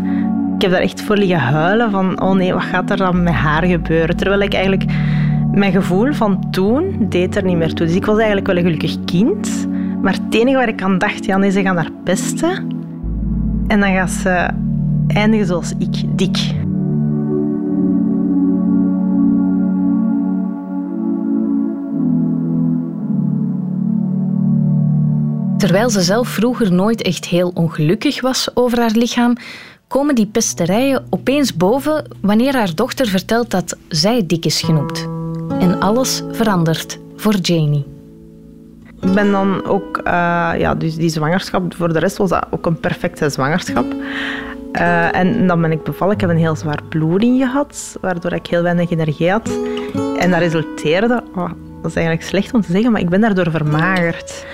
[0.55, 3.33] Ik heb daar echt voor liggen huilen van, oh nee, wat gaat er dan met
[3.33, 4.17] haar gebeuren?
[4.17, 4.85] Terwijl ik eigenlijk,
[5.51, 7.85] mijn gevoel van toen deed er niet meer toe.
[7.85, 9.67] Dus ik was eigenlijk wel een gelukkig kind.
[10.01, 12.67] Maar het enige waar ik aan dacht, ja nee, ze gaan haar pesten.
[13.67, 14.49] En dan gaat ze
[15.07, 16.37] eindigen zoals ik, dik.
[25.57, 29.35] Terwijl ze zelf vroeger nooit echt heel ongelukkig was over haar lichaam,
[29.87, 35.07] komen die pesterijen opeens boven wanneer haar dochter vertelt dat zij dik is genoemd.
[35.59, 37.85] En alles verandert voor Janie.
[39.01, 40.03] Ik ben dan ook, uh,
[40.57, 43.85] ja, dus die zwangerschap, voor de rest was dat ook een perfecte zwangerschap.
[44.73, 46.13] Uh, en dan ben ik bevallen.
[46.13, 49.59] Ik heb een heel zwaar bloeding gehad, waardoor ik heel weinig energie had.
[50.17, 51.49] En dat resulteerde, oh,
[51.81, 54.45] dat is eigenlijk slecht om te zeggen, maar ik ben daardoor vermagerd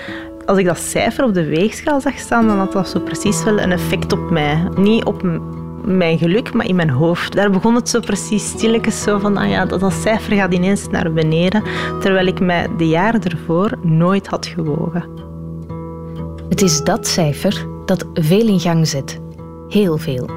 [0.46, 3.60] als ik dat cijfer op de weegschaal zag staan, dan had dat zo precies wel
[3.60, 4.68] een effect op mij.
[4.76, 5.22] Niet op
[5.86, 7.32] mijn geluk, maar in mijn hoofd.
[7.32, 10.88] Daar begon het zo precies stilletjes zo van, ah ja, dat, dat cijfer gaat ineens
[10.88, 11.62] naar beneden,
[12.00, 15.04] terwijl ik mij de jaren ervoor nooit had gewogen.
[16.48, 19.20] Het is dat cijfer dat veel in gang zet.
[19.68, 20.30] Heel veel.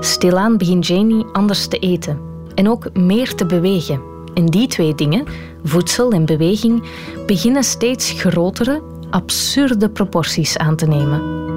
[0.00, 2.18] Stilaan begint Janie anders te eten
[2.54, 4.00] en ook meer te bewegen.
[4.34, 5.26] En die twee dingen,
[5.64, 6.82] voedsel en beweging,
[7.26, 11.48] beginnen steeds grotere absurde proporties aan te nemen.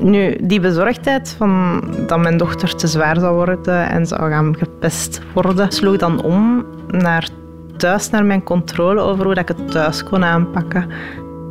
[0.00, 5.20] Nu, die bezorgdheid van dat mijn dochter te zwaar zou worden en zou gaan gepest
[5.34, 7.28] worden, sloeg dan om naar
[7.76, 10.90] thuis, naar mijn controle over hoe ik het thuis kon aanpakken.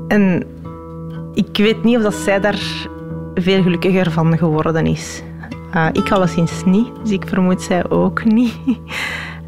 [0.08, 0.44] En
[1.34, 2.88] ik weet niet of dat zij daar
[3.36, 5.24] veel gelukkiger van geworden is.
[5.76, 8.56] Uh, ik alleszins niet, dus ik vermoed zij ook niet.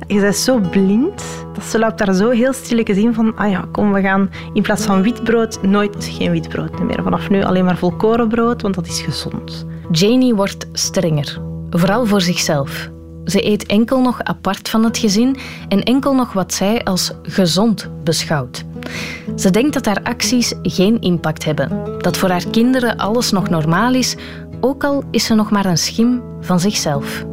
[0.08, 3.66] Je bent zo blind dat ze loopt daar zo heel stilletjes in van, ah ja,
[3.72, 7.04] kom, we gaan in plaats van witbrood nooit geen witbrood meer.
[7.04, 9.66] Vanaf nu alleen maar volkorenbrood, want dat is gezond.
[9.92, 12.90] Janie wordt strenger, vooral voor zichzelf.
[13.26, 17.90] Ze eet enkel nog apart van het gezin en enkel nog wat zij als gezond
[18.04, 18.66] beschouwt.
[19.36, 23.94] Ze denkt dat haar acties geen impact hebben, dat voor haar kinderen alles nog normaal
[23.94, 24.16] is,
[24.62, 27.26] ook al is ze nog maar een schim van zichzelf.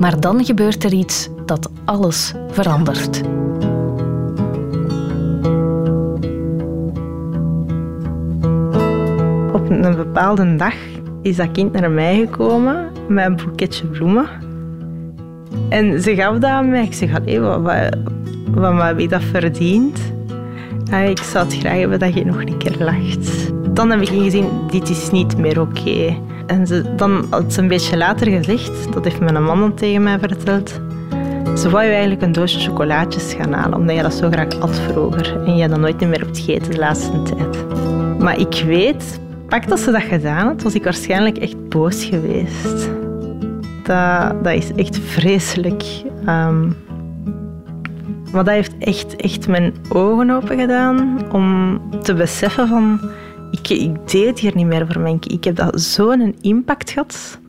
[0.00, 3.22] Maar dan gebeurt er iets dat alles verandert.
[9.52, 10.74] Op een bepaalde dag
[11.22, 14.26] is dat kind naar mij gekomen met een boeketje bloemen.
[15.68, 16.84] En ze gaf dat aan mij.
[16.84, 17.98] Ik zeg, allee, wat, wat,
[18.54, 20.12] wat heb je dat verdiend?
[21.00, 23.52] ik zou het graag hebben dat je nog een keer lacht.
[23.70, 26.16] Dan heb ik ingezien, dit is niet meer oké.
[26.46, 30.02] En ze, dan had ze een beetje later gezegd, dat heeft mijn man dan tegen
[30.02, 30.80] mij verteld,
[31.56, 34.78] ze wou je eigenlijk een doosje chocolaatjes gaan halen, omdat je dat zo graag at
[34.78, 35.44] vroeger.
[35.46, 37.66] En je dat nooit meer hebt gegeten de laatste tijd.
[38.18, 42.90] Maar ik weet, pak dat ze dat gedaan had, was ik waarschijnlijk echt boos geweest.
[43.82, 45.84] Dat, dat is echt vreselijk.
[46.28, 46.76] Um,
[48.32, 53.00] maar dat heeft echt, echt mijn ogen open gedaan om te beseffen van...
[53.50, 55.18] Ik, ik deed hier niet meer voor mij.
[55.20, 57.40] Ik heb dat zo'n impact gehad.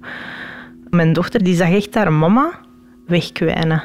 [0.90, 2.52] Mijn dochter die zag echt haar mama
[3.08, 3.84] wegkwijnen.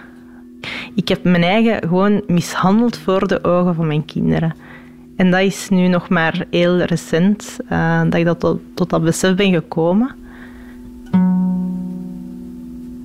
[0.95, 4.55] Ik heb mijn eigen gewoon mishandeld voor de ogen van mijn kinderen.
[5.17, 9.05] En dat is nu nog maar heel recent uh, dat ik dat tot, tot, dat
[9.05, 10.15] besef ben gekomen.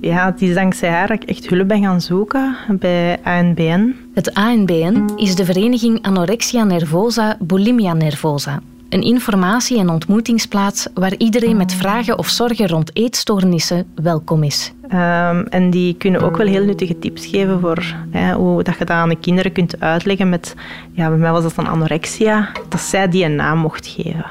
[0.00, 3.94] Ja, het is dankzij haar dat ik echt hulp ben gaan zoeken bij ANBN.
[4.14, 8.60] Het ANBN is de vereniging Anorexia Nervosa Bulimia Nervosa.
[8.88, 14.72] Een informatie- en ontmoetingsplaats waar iedereen met vragen of zorgen rond eetstoornissen welkom is.
[14.84, 18.84] Um, en die kunnen ook wel heel nuttige tips geven voor hè, hoe dat je
[18.84, 20.54] dat aan de kinderen kunt uitleggen met,
[20.92, 24.26] ja, bij mij was dat dan anorexia, dat zij die een naam mocht geven.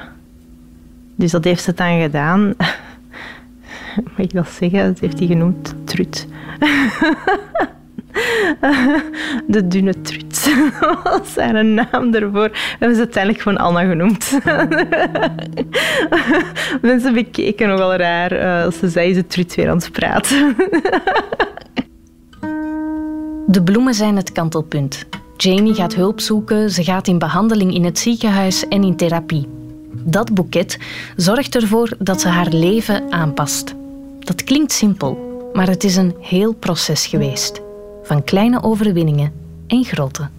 [1.16, 2.54] Dus dat heeft ze dan gedaan.
[4.04, 4.96] Mag ik dat zeggen?
[4.98, 6.28] Ze heeft die genoemd Trut.
[9.48, 10.56] De dunne trut.
[11.04, 12.50] Wat is een naam ervoor?
[12.50, 14.32] We hebben ze uiteindelijk gewoon Anna genoemd.
[16.82, 20.56] Mensen bekeken nogal raar uh, als ze zei ze trut weer aan het praten.
[23.48, 25.06] De bloemen zijn het kantelpunt.
[25.38, 29.48] Janie gaat hulp zoeken, ze gaat in behandeling in het ziekenhuis en in therapie.
[29.92, 30.78] Dat boeket
[31.16, 33.76] zorgt ervoor dat ze haar leven aanpast.
[34.20, 37.62] Dat klinkt simpel, maar het is een heel proces geweest
[38.04, 39.32] van kleine overwinningen
[39.68, 40.30] en grote.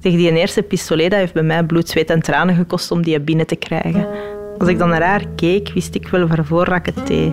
[0.00, 3.20] Zeg, die eerste pistolet dat heeft bij mij bloed, zweet en tranen gekost om die
[3.20, 4.06] binnen te krijgen.
[4.58, 7.32] Als ik dan naar haar keek, wist ik wel waarvoor ik het deed.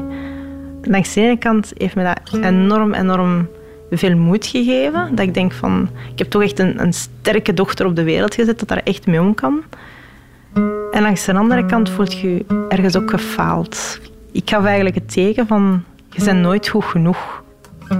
[0.81, 3.47] Langs de ene kant heeft me dat enorm, enorm
[3.91, 5.15] veel moed gegeven.
[5.15, 8.35] Dat ik denk van, ik heb toch echt een, een sterke dochter op de wereld
[8.35, 9.63] gezet dat daar echt mee om kan.
[10.91, 13.99] En langs de andere kant voelt je ergens ook gefaald.
[14.31, 17.40] Ik gaf eigenlijk het teken van, je bent nooit goed genoeg.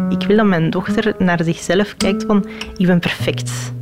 [0.10, 2.46] Ik wil dat mijn dochter naar zichzelf kijkt van,
[2.78, 3.74] ik ben perfect.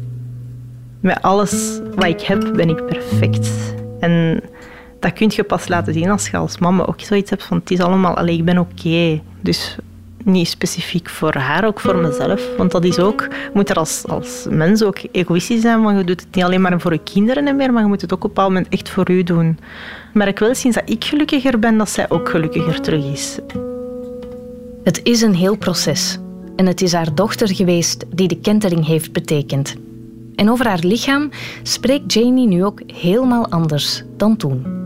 [1.00, 3.76] Met alles wat ik heb, ben ik perfect.
[4.00, 4.42] En
[5.00, 7.72] dat kun je pas laten zien als je als mama ook zoiets hebt van, het
[7.72, 9.22] is allemaal, alleen ik ben oké.
[9.42, 9.78] Dus
[10.24, 12.56] niet specifiek voor haar, ook voor mezelf.
[12.58, 16.04] Want dat is ook, je moet er als, als mens ook egoïstisch zijn, want je
[16.04, 18.24] doet het niet alleen maar voor je kinderen en meer, maar je moet het ook
[18.24, 19.60] op een bepaald moment echt voor u doen.
[20.14, 23.40] Maar ik wil sinds dat ik gelukkiger ben, dat zij ook gelukkiger terug is.
[24.84, 26.18] Het is een heel proces.
[26.56, 29.76] En het is haar dochter geweest die de kentering heeft betekend.
[30.36, 31.30] En over haar lichaam
[31.64, 34.78] spreekt Janie nu ook helemaal anders dan toen.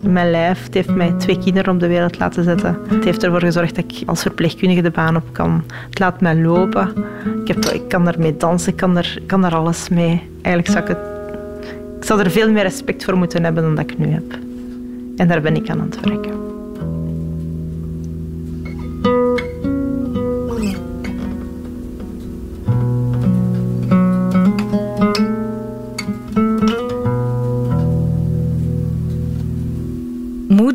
[0.00, 2.78] Mijn lijf heeft mij twee kinderen op de wereld laten zetten.
[2.88, 5.64] Het heeft ervoor gezorgd dat ik als verpleegkundige de baan op kan.
[5.88, 6.92] Het laat mij lopen.
[7.40, 10.22] Ik, heb, ik kan ermee dansen, ik kan er, kan er alles mee.
[10.42, 11.10] Eigenlijk zou ik.
[11.98, 14.38] Ik zou er veel meer respect voor moeten hebben dan dat ik nu heb.
[15.16, 16.41] En daar ben ik aan het werken.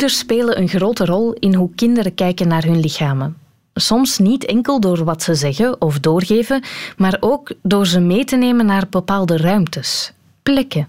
[0.10, 3.38] Spelen een grote rol in hoe kinderen kijken naar hun lichamen.
[3.74, 6.64] Soms niet enkel door wat ze zeggen of doorgeven,
[6.98, 10.88] maar ook door ze mee te nemen naar bepaalde ruimtes, plekken.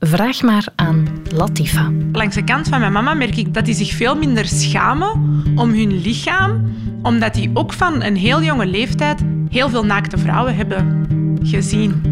[0.00, 1.92] Vraag maar aan Latifa.
[2.12, 5.10] Langs de kant van mijn mama merk ik dat die zich veel minder schamen
[5.56, 9.20] om hun lichaam, omdat die ook van een heel jonge leeftijd
[9.54, 11.06] heel veel naakte vrouwen hebben
[11.42, 12.02] gezien.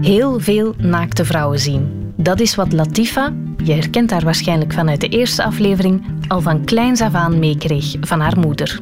[0.00, 2.12] Heel veel naakte vrouwen zien.
[2.16, 3.32] Dat is wat Latifa,
[3.64, 8.20] je herkent haar waarschijnlijk vanuit de eerste aflevering, al van kleins af aan meekreeg van
[8.20, 8.80] haar moeder.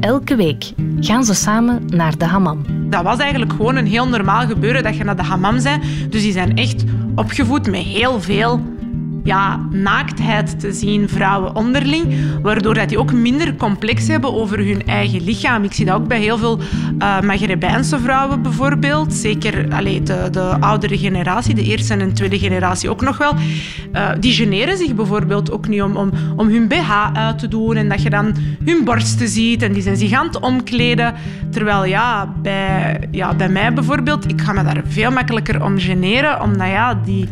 [0.00, 2.64] Elke week gaan ze samen naar de hammam.
[2.90, 5.84] Dat was eigenlijk gewoon een heel normaal gebeuren dat je naar de hammam bent.
[6.10, 6.84] Dus die zijn echt
[7.14, 8.60] opgevoed met heel veel
[9.26, 14.86] ja, naaktheid te zien, vrouwen onderling, waardoor dat die ook minder complex hebben over hun
[14.86, 15.64] eigen lichaam.
[15.64, 19.14] Ik zie dat ook bij heel veel uh, Maghrebijnse vrouwen bijvoorbeeld.
[19.14, 23.32] Zeker allee, de, de oudere generatie, de eerste en tweede generatie ook nog wel.
[23.92, 27.76] Uh, die generen zich bijvoorbeeld ook niet om, om, om hun BH uit te doen
[27.76, 28.34] en dat je dan
[28.64, 31.14] hun borsten ziet en die zijn zich aan het omkleden.
[31.50, 36.42] Terwijl ja, bij, ja, bij mij bijvoorbeeld, ik ga me daar veel makkelijker om generen,
[36.42, 37.28] omdat ja, die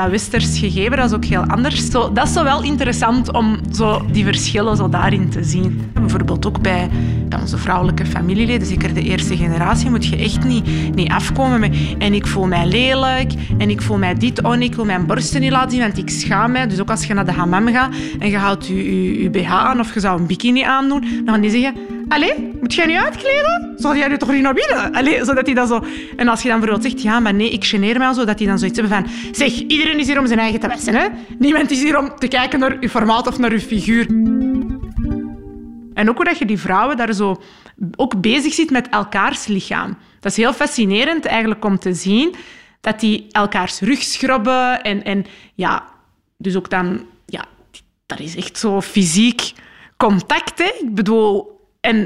[0.00, 1.90] dat westers gegeven, dat is ook heel anders.
[1.90, 5.90] Zo, dat is zo wel interessant om zo die verschillen zo daarin te zien.
[5.92, 6.88] Bijvoorbeeld ook bij,
[7.40, 12.14] onze vrouwelijke familieleden, zeker de eerste generatie, moet je echt niet, niet afkomen met en
[12.14, 15.50] ik voel mij lelijk en ik voel mij dit, oh ik wil mijn borsten niet
[15.50, 16.66] laten zien, want ik schaam mij.
[16.66, 19.80] Dus ook als je naar de hammam gaat en je houdt je, je, BH aan
[19.80, 21.74] of je zou een bikini aandoen, dan gaan die zeggen,
[22.10, 23.72] allee, moet jij niet uitkleden?
[23.76, 25.84] Zal jij nu toch niet naar zodat hij dat zo...
[26.16, 28.38] En als je dan bijvoorbeeld zegt, ja, maar nee, ik geneer mij al zo, dat
[28.38, 31.06] die dan zoiets hebben van, zeg, iedereen is hier om zijn eigen te wassen, hè?
[31.38, 34.06] Niemand is hier om te kijken naar je formaat of naar je figuur.
[35.94, 37.42] En ook hoe dat je die vrouwen daar zo
[37.96, 39.96] ook bezig ziet met elkaars lichaam.
[40.20, 42.34] Dat is heel fascinerend eigenlijk om te zien
[42.80, 45.84] dat die elkaars rug schrobben en, en ja,
[46.36, 47.44] dus ook dan, ja,
[48.06, 49.52] dat is echt zo fysiek
[49.96, 50.58] contact.
[50.58, 50.70] Hè?
[50.80, 51.98] Ik bedoel, en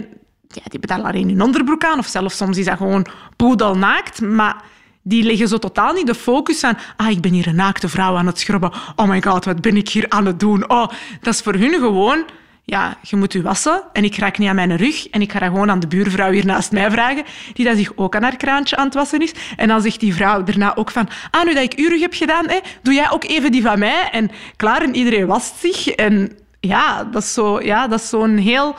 [0.48, 3.06] ja, die hebben alleen hun onderbroek aan, of zelfs soms is dat gewoon
[3.36, 4.62] poedelnaakt, maar
[5.02, 8.16] die leggen zo totaal niet de focus aan ah, ik ben hier een naakte vrouw
[8.16, 8.72] aan het schrobben.
[8.96, 10.70] Oh my god, wat ben ik hier aan het doen?
[10.70, 10.88] Oh,
[11.20, 12.24] dat is voor hun gewoon
[12.66, 15.38] ja, je moet je wassen en ik raak niet aan mijn rug en ik ga
[15.38, 18.36] dat gewoon aan de buurvrouw hier naast mij vragen, die dat zich ook aan haar
[18.36, 19.32] kraantje aan het wassen is.
[19.56, 22.14] En dan zegt die vrouw daarna ook van, ah, nu dat ik uw rug heb
[22.14, 22.46] gedaan,
[22.82, 24.08] doe jij ook even die van mij.
[24.12, 25.88] En klaar, en iedereen wast zich.
[25.88, 28.76] En ja, dat is zo'n ja, dat is zo'n heel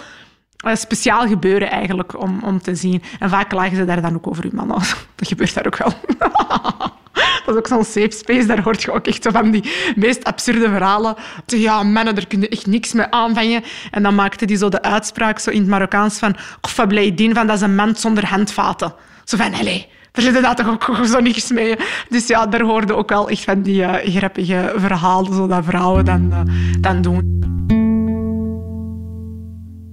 [0.73, 3.03] speciaal gebeuren eigenlijk om, om te zien.
[3.19, 4.77] En vaak lagen ze daar dan ook over hun mannen.
[5.15, 5.93] Dat gebeurt daar ook wel.
[7.45, 8.45] Dat is ook zo'n safe space.
[8.45, 11.15] Daar hoort je ook echt van die meest absurde verhalen.
[11.45, 13.63] Ja, mannen, daar kun je echt niks mee aanvangen.
[13.91, 16.35] En dan maakte die zo de uitspraak zo in het Marokkaans van...
[17.15, 18.93] Din, van dat is een man zonder handvaten.
[19.23, 21.75] Zo van, hé, daar zit inderdaad toch ook zo niks mee.
[22.09, 26.05] Dus ja, daar hoorde ook wel echt van die uh, grappige verhalen, zo dat vrouwen
[26.05, 26.39] dan, uh,
[26.79, 27.74] dan doen.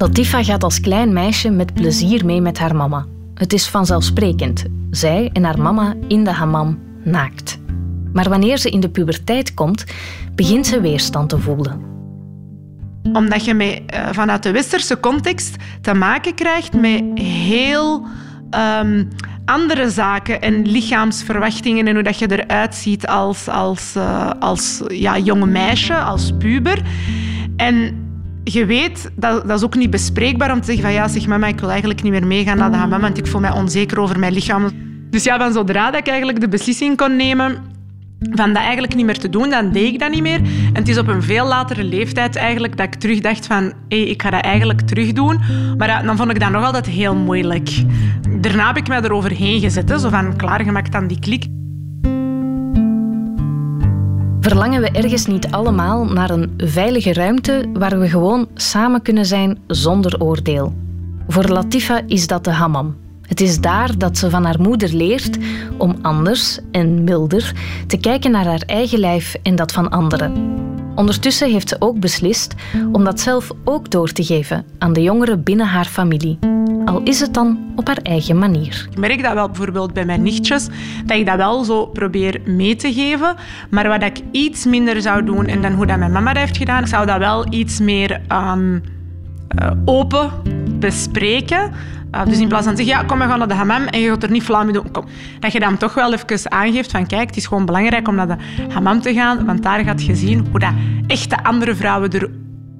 [0.03, 3.07] Latifa gaat als klein meisje met plezier mee met haar mama.
[3.34, 4.64] Het is vanzelfsprekend.
[4.90, 7.59] Zij en haar mama in de hammam naakt.
[8.12, 9.84] Maar wanneer ze in de puberteit komt,
[10.34, 11.80] begint ze weerstand te voelen.
[13.12, 18.07] Omdat je met, uh, vanuit de westerse context te maken krijgt met heel
[18.80, 19.09] um,
[19.44, 25.18] andere zaken en lichaamsverwachtingen en hoe dat je eruit ziet als, als, uh, als ja,
[25.18, 26.82] jonge meisje, als puber.
[27.57, 28.03] En
[28.45, 31.47] je weet, dat, dat is ook niet bespreekbaar om te zeggen van ja, zeg mama,
[31.47, 34.32] ik wil eigenlijk niet meer meegaan naar de want ik voel mij onzeker over mijn
[34.32, 34.70] lichaam.
[35.11, 37.70] Dus ja, van zodra dat ik eigenlijk de beslissing kon nemen
[38.30, 40.40] van dat eigenlijk niet meer te doen, dan deed ik dat niet meer.
[40.40, 44.03] En het is op een veel latere leeftijd eigenlijk dat ik terug dacht van hey,
[44.03, 45.40] ik ga dat eigenlijk terug doen.
[45.78, 47.70] Maar dan vond ik dat nog altijd heel moeilijk.
[48.40, 51.45] Daarna heb ik mij eroverheen gezet, hè, zo van klaargemaakt aan die klik.
[54.43, 59.59] Verlangen we ergens niet allemaal naar een veilige ruimte waar we gewoon samen kunnen zijn
[59.66, 60.74] zonder oordeel?
[61.28, 62.97] Voor Latifa is dat de hammam.
[63.22, 65.38] Het is daar dat ze van haar moeder leert
[65.78, 67.53] om anders en milder
[67.86, 70.32] te kijken naar haar eigen lijf en dat van anderen.
[70.95, 72.55] Ondertussen heeft ze ook beslist
[72.93, 76.38] om dat zelf ook door te geven aan de jongeren binnen haar familie.
[76.85, 78.89] Al is het dan op haar eigen manier.
[78.91, 80.68] Ik merk dat wel bijvoorbeeld bij mijn nichtjes,
[81.05, 83.35] dat ik dat wel zo probeer mee te geven.
[83.70, 86.57] Maar wat ik iets minder zou doen, en dan hoe dat mijn mama dat heeft
[86.57, 88.83] gedaan, zou dat wel iets meer um,
[89.62, 90.30] uh, open
[90.78, 91.70] bespreken.
[92.14, 94.01] Uh, dus in plaats van te zeggen, ja, kom, we gaan naar de hammam en
[94.01, 94.91] je gaat er niet flauw mee doen.
[94.91, 95.05] Kom.
[95.41, 98.28] Dat je dan toch wel even aangeeft van, kijk, het is gewoon belangrijk om naar
[98.28, 98.37] de
[98.68, 100.72] hammam te gaan, want daar gaat je zien hoe dat
[101.07, 102.30] echte andere vrouwen er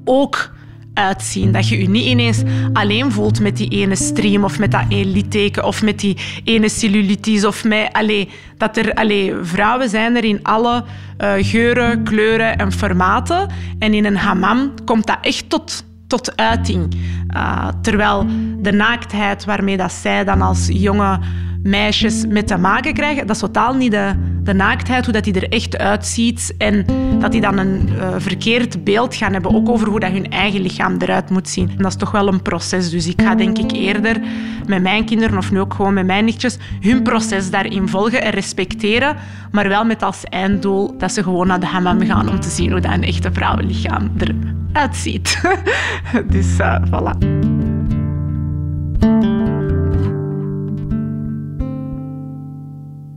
[0.05, 0.51] ook
[0.95, 1.53] uitzien.
[1.53, 5.11] Dat je je niet ineens alleen voelt met die ene stream of met dat ene
[5.11, 7.93] litteken of met die ene cellulitis of met...
[7.93, 10.85] Allee, dat er allee, vrouwen zijn er in alle
[11.19, 13.49] uh, geuren, kleuren en formaten.
[13.79, 16.95] En in een hammam komt dat echt tot tot uiting.
[17.37, 18.27] Uh, terwijl
[18.59, 21.19] de naaktheid waarmee dat zij dan als jonge
[21.63, 25.35] meisjes met te maken krijgen, dat is totaal niet de, de naaktheid, hoe dat die
[25.35, 26.87] er echt uitziet en
[27.19, 30.61] dat die dan een uh, verkeerd beeld gaan hebben, ook over hoe dat hun eigen
[30.61, 31.69] lichaam eruit moet zien.
[31.71, 34.21] En dat is toch wel een proces, dus ik ga denk ik eerder
[34.67, 38.31] met mijn kinderen, of nu ook gewoon met mijn nichtjes, hun proces daarin volgen en
[38.31, 39.17] respecteren,
[39.51, 42.71] maar wel met als einddoel dat ze gewoon naar de hammam gaan om te zien
[42.71, 45.41] hoe dat een echte vrouwenlichaam eruit ziet.
[46.33, 47.62] dus uh, voilà.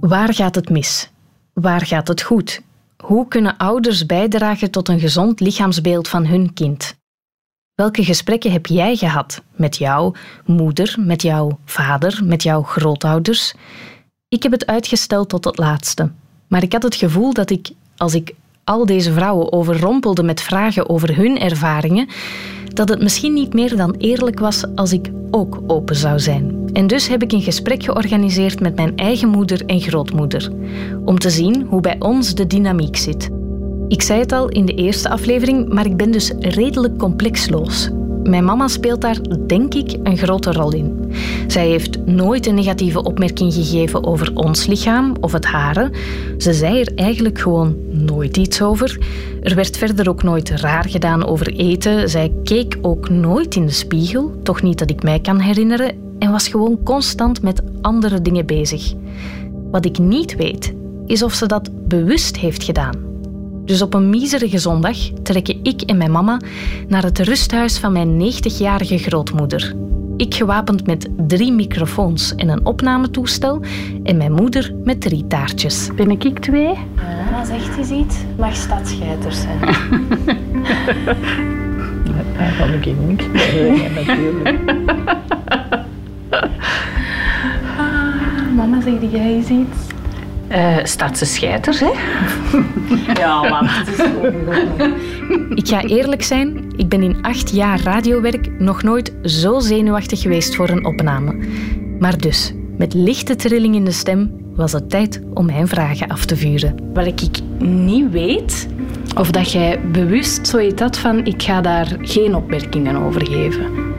[0.07, 1.09] Waar gaat het mis?
[1.53, 2.61] Waar gaat het goed?
[2.97, 6.95] Hoe kunnen ouders bijdragen tot een gezond lichaamsbeeld van hun kind?
[7.75, 10.13] Welke gesprekken heb jij gehad met jouw
[10.45, 13.53] moeder, met jouw vader, met jouw grootouders?
[14.27, 16.11] Ik heb het uitgesteld tot het laatste,
[16.47, 18.33] maar ik had het gevoel dat ik, als ik
[18.63, 22.07] al deze vrouwen overrompelde met vragen over hun ervaringen,
[22.73, 26.64] dat het misschien niet meer dan eerlijk was als ik ook open zou zijn.
[26.75, 30.51] En dus heb ik een gesprek georganiseerd met mijn eigen moeder en grootmoeder,
[31.05, 33.29] om te zien hoe bij ons de dynamiek zit.
[33.87, 37.89] Ik zei het al in de eerste aflevering, maar ik ben dus redelijk complexloos.
[38.23, 39.17] Mijn mama speelt daar,
[39.47, 41.11] denk ik, een grote rol in.
[41.47, 45.91] Zij heeft nooit een negatieve opmerking gegeven over ons lichaam of het hare.
[46.37, 48.99] Ze zei er eigenlijk gewoon nooit iets over.
[49.41, 52.09] Er werd verder ook nooit raar gedaan over eten.
[52.09, 56.31] Zij keek ook nooit in de spiegel, toch niet dat ik mij kan herinneren, en
[56.31, 58.93] was gewoon constant met andere dingen bezig.
[59.71, 60.73] Wat ik niet weet,
[61.05, 62.95] is of ze dat bewust heeft gedaan.
[63.65, 66.39] Dus op een miserige zondag trekken ik en mijn mama
[66.87, 69.75] naar het rusthuis van mijn 90-jarige grootmoeder.
[70.17, 73.61] Ik gewapend met drie microfoons en een opnametoestel
[74.03, 75.89] en mijn moeder met drie taartjes.
[75.95, 76.73] Ben ik ik twee?
[77.31, 79.59] Ja, zegt hij iets, mag stadscheiters zijn.
[82.37, 84.59] Daar kan ik niks mee natuurlijk.
[88.85, 89.49] Zegt jij iets?
[90.51, 91.91] Uh, stadse scheiters, hè?
[93.21, 94.05] ja, maar het is
[95.55, 100.55] Ik ga eerlijk zijn, ik ben in acht jaar radiowerk nog nooit zo zenuwachtig geweest
[100.55, 101.35] voor een opname.
[101.99, 106.25] Maar dus, met lichte trilling in de stem, was het tijd om mijn vragen af
[106.25, 106.75] te vuren.
[106.93, 108.67] Wat ik niet weet,
[109.17, 113.93] of dat jij bewust zoiets had van ik ga daar geen opmerkingen over geven.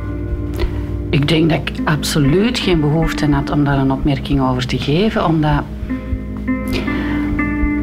[1.17, 5.25] Ik denk dat ik absoluut geen behoefte had om daar een opmerking over te geven,
[5.25, 5.63] omdat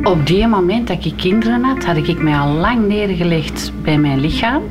[0.03, 4.19] op die moment dat ik kinderen had, had ik mij al lang neergelegd bij mijn
[4.19, 4.61] lichaam.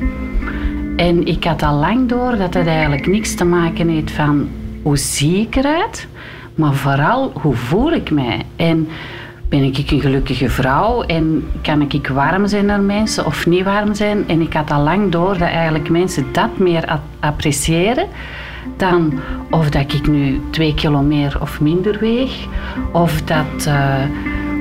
[0.97, 4.49] En ik had al lang door dat het eigenlijk niks te maken heeft van
[4.81, 6.07] hoe zie ik eruit,
[6.55, 8.41] maar vooral hoe voel ik mij.
[8.55, 8.87] En
[9.49, 13.93] ben ik een gelukkige vrouw en kan ik warm zijn naar mensen of niet warm
[13.93, 14.27] zijn?
[14.27, 18.07] En ik had al lang door dat eigenlijk mensen dat meer appreciëren
[18.77, 19.13] dan
[19.49, 22.47] of dat ik nu twee kilo meer of minder weeg,
[22.91, 23.65] of dat...
[23.67, 23.95] Uh,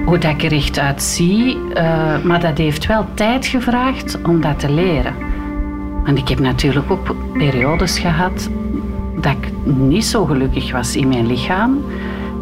[0.05, 1.57] hoe dat ik er echt uitzie.
[1.57, 5.14] Uh, maar dat heeft wel tijd gevraagd om dat te leren.
[6.05, 8.50] Want ik heb natuurlijk ook periodes gehad
[9.20, 11.84] dat ik niet zo gelukkig was in mijn lichaam.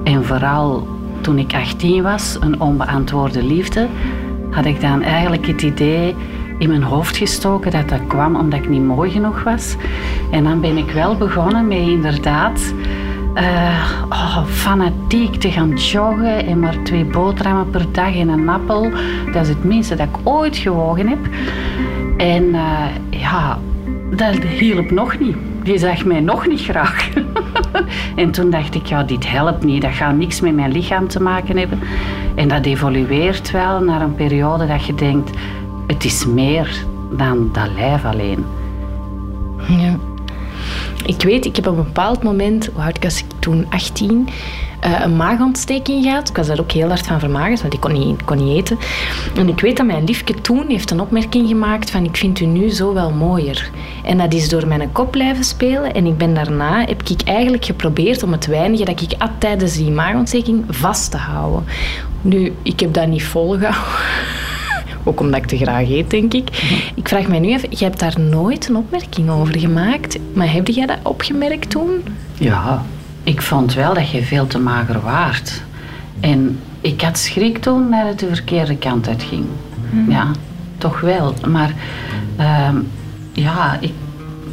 [0.04, 0.88] En vooral
[1.20, 3.88] toen ik 18 was, een onbeantwoorde liefde,
[4.50, 6.14] had ik dan eigenlijk het idee
[6.60, 9.76] in mijn hoofd gestoken dat dat kwam omdat ik niet mooi genoeg was.
[10.30, 12.72] En dan ben ik wel begonnen met inderdaad
[13.34, 18.90] uh, oh, fanatiek te gaan joggen en maar twee boterhammen per dag en een appel.
[19.32, 21.18] Dat is het minste dat ik ooit gewogen heb.
[22.16, 23.58] En uh, ja,
[24.10, 25.36] dat hielp nog niet.
[25.62, 27.08] Die zag mij nog niet graag.
[28.16, 29.82] en toen dacht ik, ja, dit helpt niet.
[29.82, 31.78] Dat gaat niks met mijn lichaam te maken hebben.
[32.34, 35.30] En dat evolueert wel naar een periode dat je denkt,
[35.90, 38.44] het is meer dan dat lijf alleen.
[39.68, 39.96] Ja.
[41.06, 44.28] Ik weet, ik heb op een bepaald moment, hoe oud ik toen, 18,
[44.86, 46.28] uh, een maagontsteking gehad.
[46.28, 48.78] Ik was daar ook heel hard van vermagerd, want ik kon niet, kon niet eten.
[49.36, 52.44] En ik weet dat mijn liefje toen heeft een opmerking gemaakt van ik vind u
[52.44, 53.70] nu zo wel mooier.
[54.04, 55.94] En dat is door mijn kop blijven spelen.
[55.94, 59.76] En ik ben daarna, heb ik eigenlijk geprobeerd om het weinige dat ik at tijdens
[59.76, 61.64] die maagontsteking vast te houden.
[62.22, 63.88] Nu, ik heb dat niet volgehouden.
[65.04, 66.48] Ook omdat ik te graag eet, denk ik.
[66.94, 70.18] Ik vraag mij nu even, je hebt daar nooit een opmerking over gemaakt.
[70.32, 71.90] Maar heb jij dat opgemerkt toen?
[72.34, 72.84] Ja,
[73.22, 75.62] ik vond wel dat je veel te mager waart.
[76.20, 79.44] En ik had schrik toen dat het de verkeerde kant uit ging.
[79.90, 80.10] Mhm.
[80.10, 80.30] Ja,
[80.78, 81.34] toch wel.
[81.48, 81.74] Maar
[82.38, 82.68] uh,
[83.32, 83.92] ja, ik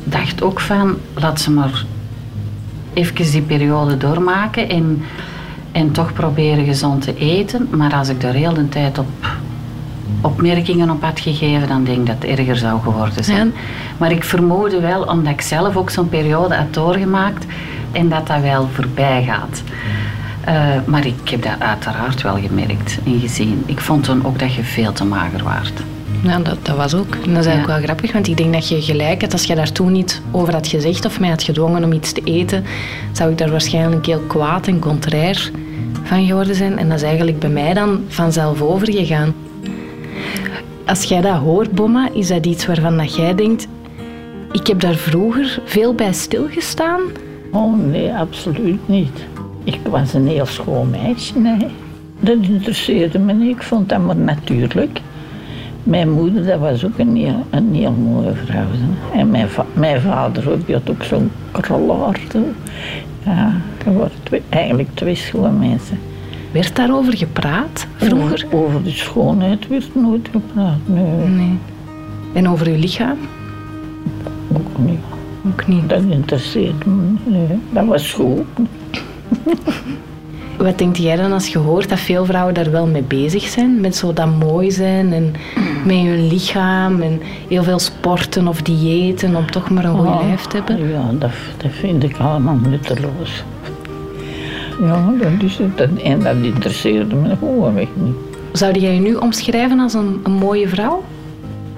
[0.04, 1.86] dacht ook van, laat ze maar
[2.94, 5.02] even die periode doormaken en,
[5.72, 7.68] en toch proberen gezond te eten.
[7.72, 9.08] Maar als ik daar heel de tijd op
[10.22, 13.54] opmerkingen op had gegeven, dan denk ik dat het erger zou geworden zijn.
[13.98, 17.46] Maar ik vermoedde wel, omdat ik zelf ook zo'n periode had doorgemaakt
[17.92, 19.64] en dat dat wel voorbij gaat.
[20.48, 20.54] Uh,
[20.86, 23.64] maar ik heb dat uiteraard wel gemerkt en gezien.
[23.66, 25.82] Ik vond toen ook dat je veel te mager waart.
[26.24, 27.16] Ja, dat, dat was ook.
[27.16, 29.34] En dat is eigenlijk wel grappig, want ik denk dat je gelijk hebt.
[29.34, 32.22] Als je daar toen niet over had gezegd of mij had gedwongen om iets te
[32.24, 32.64] eten,
[33.12, 35.52] zou ik daar waarschijnlijk heel kwaad en contrair
[36.04, 36.78] van geworden zijn.
[36.78, 39.34] En dat is eigenlijk bij mij dan vanzelf overgegaan.
[40.88, 43.68] Als jij dat hoort, Bomma, is dat iets waarvan dat jij denkt...
[44.52, 47.02] Ik heb daar vroeger veel bij stilgestaan?
[47.52, 49.26] Oh nee, absoluut niet.
[49.64, 51.40] Ik was een heel schoon meisje.
[51.40, 51.68] Nee.
[52.20, 53.56] Dat interesseerde me niet.
[53.56, 55.00] Ik vond dat maar natuurlijk.
[55.84, 58.66] Mijn moeder dat was ook een heel, een heel mooie vrouw.
[59.14, 62.20] En mijn, mijn vader ook, had ook zo'n krollaar.
[63.26, 63.52] Ja,
[63.84, 65.18] dat waren eigenlijk twee
[65.60, 66.00] mensen.
[66.52, 68.46] Werd daarover gepraat vroeger?
[68.52, 71.28] Over, de schoonheid werd nooit gepraat, nee.
[71.28, 71.58] nee.
[72.34, 73.18] En over uw lichaam?
[74.54, 75.00] Ook niet.
[75.48, 75.90] Ook niet?
[75.90, 77.60] Dat interesseert me nee.
[77.70, 78.46] Dat was goed.
[80.58, 83.82] Wat denk jij dan als je hoort dat veel vrouwen daar wel mee bezig zijn?
[83.82, 85.34] Met zo dat mooi zijn en
[85.86, 90.22] met hun lichaam en heel veel sporten of diëten om toch maar een goed oh,
[90.22, 90.90] lijf te hebben?
[90.90, 93.44] Ja, dat, dat vind ik allemaal nutteloos.
[94.80, 96.02] Ja, dat is het.
[96.04, 98.16] En dat interesseerde me gewoon echt niet.
[98.52, 101.04] Zou jij je nu omschrijven als een, een mooie vrouw?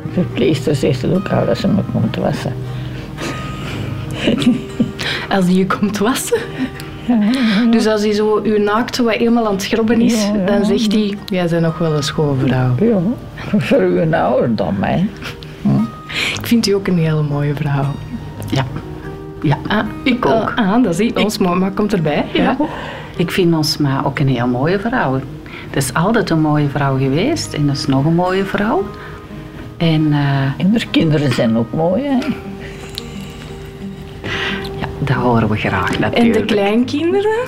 [0.04, 2.54] De verpleegster zegt het ook al dat ze me komt wassen.
[5.36, 6.40] als die je komt wassen?
[7.72, 11.18] Dus als hij zo uw naakt wat helemaal aan het schrobben is, dan zegt hij,
[11.26, 12.76] jij bent nog wel een schone vrouw.
[12.80, 13.02] Ja,
[13.58, 15.10] voor u ouder dan mij.
[15.62, 15.70] Hm.
[16.40, 17.86] Ik vind u ook een hele mooie vrouw.
[18.50, 18.66] Ja.
[19.70, 20.54] Ah, ik ook.
[20.56, 22.26] Ah, dat is ons mama komt erbij.
[22.34, 22.58] Ja.
[23.18, 25.20] Ik vind ons ma ook een heel mooie vrouw.
[25.70, 28.84] Het is altijd een mooie vrouw geweest en dat is nog een mooie vrouw.
[29.78, 32.18] En, uh, en de kinderen zijn ook mooi, hè?
[34.80, 36.36] Ja, dat horen we graag natuurlijk.
[36.36, 37.48] En de kleinkinderen?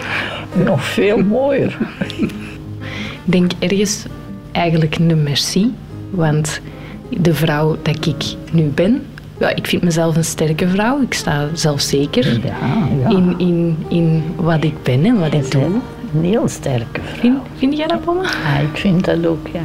[0.65, 1.77] Nog veel mooier.
[2.17, 2.31] Ik
[3.23, 4.05] denk ergens
[4.51, 5.73] eigenlijk een merci,
[6.09, 6.61] want
[7.09, 9.05] de vrouw dat ik nu ben,
[9.41, 11.01] ja, ik vind mezelf een sterke vrouw.
[11.01, 13.09] Ik sta zelfzeker ja, ja.
[13.09, 15.63] In, in, in wat ik ben en wat ik doe.
[16.13, 17.19] Een heel sterke vrouw.
[17.19, 18.21] Vind, vind jij dat, mama?
[18.21, 19.61] Ja, ik vind dat ook, ja.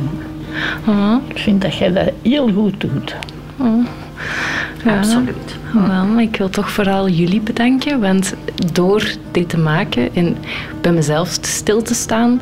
[0.89, 1.17] Uh-huh.
[1.29, 3.17] Ik vind dat jij dat heel goed doet.
[3.61, 3.87] Uh-huh.
[4.85, 4.97] Ja.
[4.97, 5.57] Absoluut.
[5.73, 8.35] Wel, maar ik wil toch vooral jullie bedanken, want
[8.73, 10.37] door dit te maken en
[10.81, 12.41] bij mezelf stil te staan,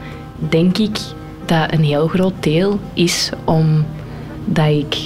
[0.48, 0.98] denk ik
[1.44, 3.84] dat een heel groot deel is om
[4.44, 4.96] dat ik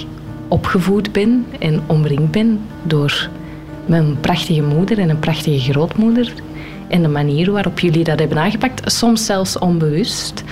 [0.49, 3.29] opgevoed ben en omringd ben door
[3.85, 6.33] mijn prachtige moeder en een prachtige grootmoeder.
[6.87, 10.43] En de manier waarop jullie dat hebben aangepakt, soms zelfs onbewust.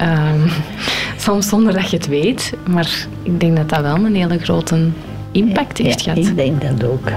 [0.00, 0.50] Um,
[1.16, 2.52] soms zonder dat je het weet.
[2.68, 4.88] Maar ik denk dat dat wel een hele grote
[5.30, 6.28] impact heeft ja, gehad.
[6.28, 7.10] Ik denk dat ook.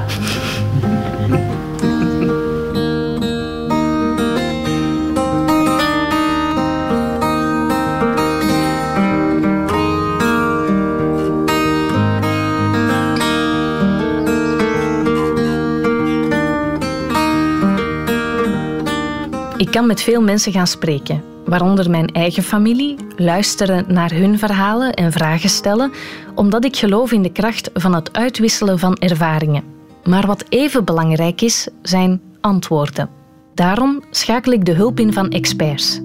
[19.69, 25.11] Kan met veel mensen gaan spreken, waaronder mijn eigen familie, luisteren naar hun verhalen en
[25.11, 25.91] vragen stellen,
[26.35, 29.63] omdat ik geloof in de kracht van het uitwisselen van ervaringen.
[30.03, 33.09] Maar wat even belangrijk is, zijn antwoorden.
[33.53, 35.99] Daarom schakel ik de hulp in van experts.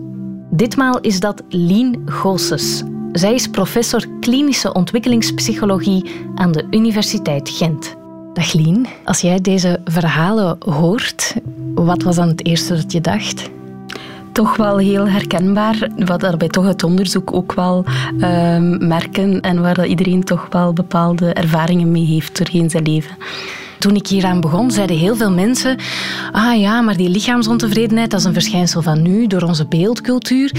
[0.50, 2.82] Ditmaal is dat Lien Goossens.
[3.12, 7.96] Zij is professor klinische ontwikkelingspsychologie aan de Universiteit Gent.
[8.32, 11.34] Dag Lien, als jij deze verhalen hoort,
[11.84, 13.50] wat was dan het eerste dat je dacht?
[14.32, 17.84] toch wel heel herkenbaar, wat bij toch het onderzoek ook wel
[18.20, 23.16] ehm, merken en waar dat iedereen toch wel bepaalde ervaringen mee heeft doorheen zijn leven.
[23.80, 25.76] Toen ik hieraan begon, zeiden heel veel mensen:
[26.32, 30.52] Ah ja, maar die lichaamsontevredenheid dat is een verschijnsel van nu door onze beeldcultuur.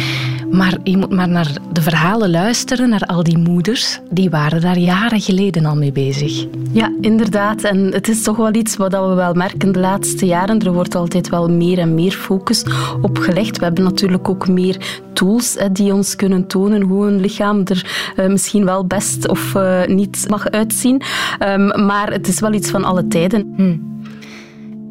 [0.52, 4.00] Maar je moet maar naar de verhalen luisteren, naar al die moeders.
[4.10, 6.46] Die waren daar jaren geleden al mee bezig.
[6.72, 7.64] Ja, inderdaad.
[7.64, 10.60] En het is toch wel iets wat we wel merken de laatste jaren.
[10.60, 12.66] Er wordt altijd wel meer en meer focus
[13.02, 13.58] op gelegd.
[13.58, 18.28] We hebben natuurlijk ook meer tools die ons kunnen tonen hoe een lichaam er eh,
[18.28, 21.02] misschien wel best of eh, niet mag uitzien.
[21.40, 23.54] Ehm, maar het is wel iets van alle tijden.
[23.56, 23.78] Hm.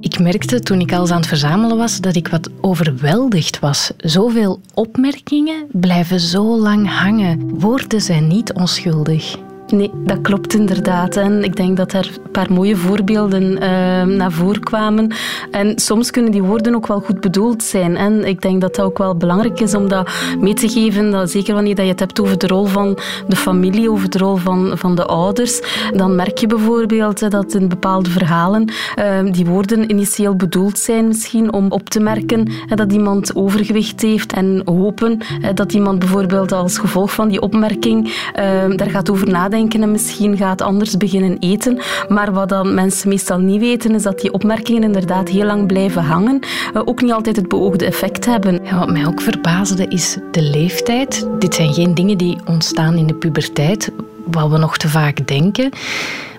[0.00, 3.92] Ik merkte toen ik alles aan het verzamelen was dat ik wat overweldigd was.
[3.96, 7.58] Zoveel opmerkingen blijven zo lang hangen.
[7.58, 9.36] Woorden zijn niet onschuldig.
[9.70, 11.16] Nee, dat klopt inderdaad.
[11.16, 13.60] En ik denk dat er een paar mooie voorbeelden uh,
[14.02, 15.14] naar voren kwamen.
[15.50, 17.96] En soms kunnen die woorden ook wel goed bedoeld zijn.
[17.96, 21.10] En ik denk dat dat ook wel belangrijk is om dat mee te geven.
[21.10, 22.98] Dat zeker wanneer je het hebt over de rol van
[23.28, 25.60] de familie, over de rol van, van de ouders,
[25.94, 31.52] dan merk je bijvoorbeeld dat in bepaalde verhalen uh, die woorden initieel bedoeld zijn misschien
[31.52, 35.18] om op te merken dat iemand overgewicht heeft en hopen
[35.54, 40.36] dat iemand bijvoorbeeld als gevolg van die opmerking uh, daar gaat over nadenken en misschien
[40.36, 41.78] gaat anders beginnen eten.
[42.08, 46.02] Maar wat dan mensen meestal niet weten, is dat die opmerkingen inderdaad heel lang blijven
[46.02, 46.40] hangen.
[46.74, 48.60] Uh, ook niet altijd het beoogde effect hebben.
[48.78, 51.28] Wat mij ook verbaasde is de leeftijd.
[51.38, 53.92] Dit zijn geen dingen die ontstaan in de puberteit,
[54.24, 55.70] wat we nog te vaak denken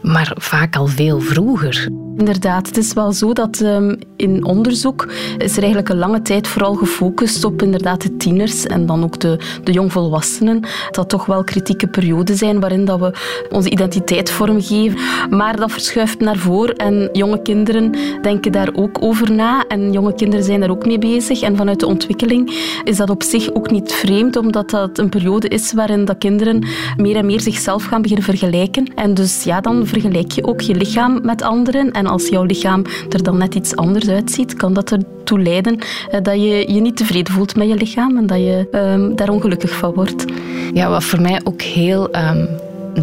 [0.01, 1.89] maar vaak al veel vroeger.
[2.22, 5.07] Inderdaad, het is wel zo dat um, in onderzoek
[5.38, 9.19] is er eigenlijk een lange tijd vooral gefocust op inderdaad de tieners en dan ook
[9.19, 10.63] de, de jongvolwassenen.
[10.91, 13.13] Dat toch wel kritieke perioden zijn waarin dat we
[13.49, 14.99] onze identiteit vormgeven.
[15.30, 20.13] Maar dat verschuift naar voren en jonge kinderen denken daar ook over na en jonge
[20.13, 21.41] kinderen zijn daar ook mee bezig.
[21.41, 22.49] En vanuit de ontwikkeling
[22.84, 26.67] is dat op zich ook niet vreemd, omdat dat een periode is waarin dat kinderen
[26.97, 28.93] meer en meer zichzelf gaan beginnen vergelijken.
[28.95, 31.91] En dus ja, dan vergelijk je ook je lichaam met anderen.
[31.91, 35.78] En als jouw lichaam er dan net iets anders uitziet, kan dat ertoe leiden
[36.12, 39.30] eh, dat je je niet tevreden voelt met je lichaam en dat je um, daar
[39.30, 40.26] ongelukkig van wordt.
[40.74, 42.47] Ja, wat voor mij ook heel um,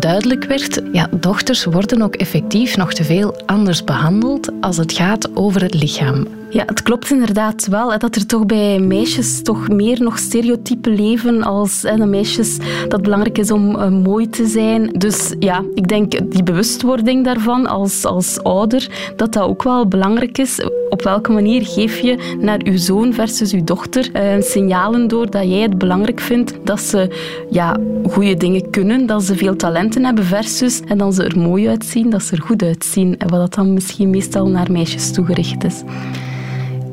[0.00, 5.36] duidelijk werd, ja, dochters worden ook effectief nog te veel anders behandeld als het gaat
[5.36, 6.38] over het lichaam.
[6.51, 11.42] Ja, het klopt inderdaad wel dat er toch bij meisjes toch meer nog stereotypen leven
[11.42, 12.57] als de meisjes
[12.88, 14.92] dat belangrijk is om uh, mooi te zijn.
[14.92, 20.38] Dus ja, ik denk die bewustwording daarvan als, als ouder, dat dat ook wel belangrijk
[20.38, 20.61] is.
[20.90, 25.44] Op welke manier geef je naar uw zoon versus uw dochter uh, signalen door dat
[25.44, 27.16] jij het belangrijk vindt dat ze
[27.51, 27.76] ja,
[28.11, 32.11] goede dingen kunnen, dat ze veel talenten hebben versus en dan ze er mooi uitzien,
[32.11, 33.18] dat ze er goed uitzien.
[33.18, 35.82] En wat dat dan misschien meestal naar meisjes toegericht is.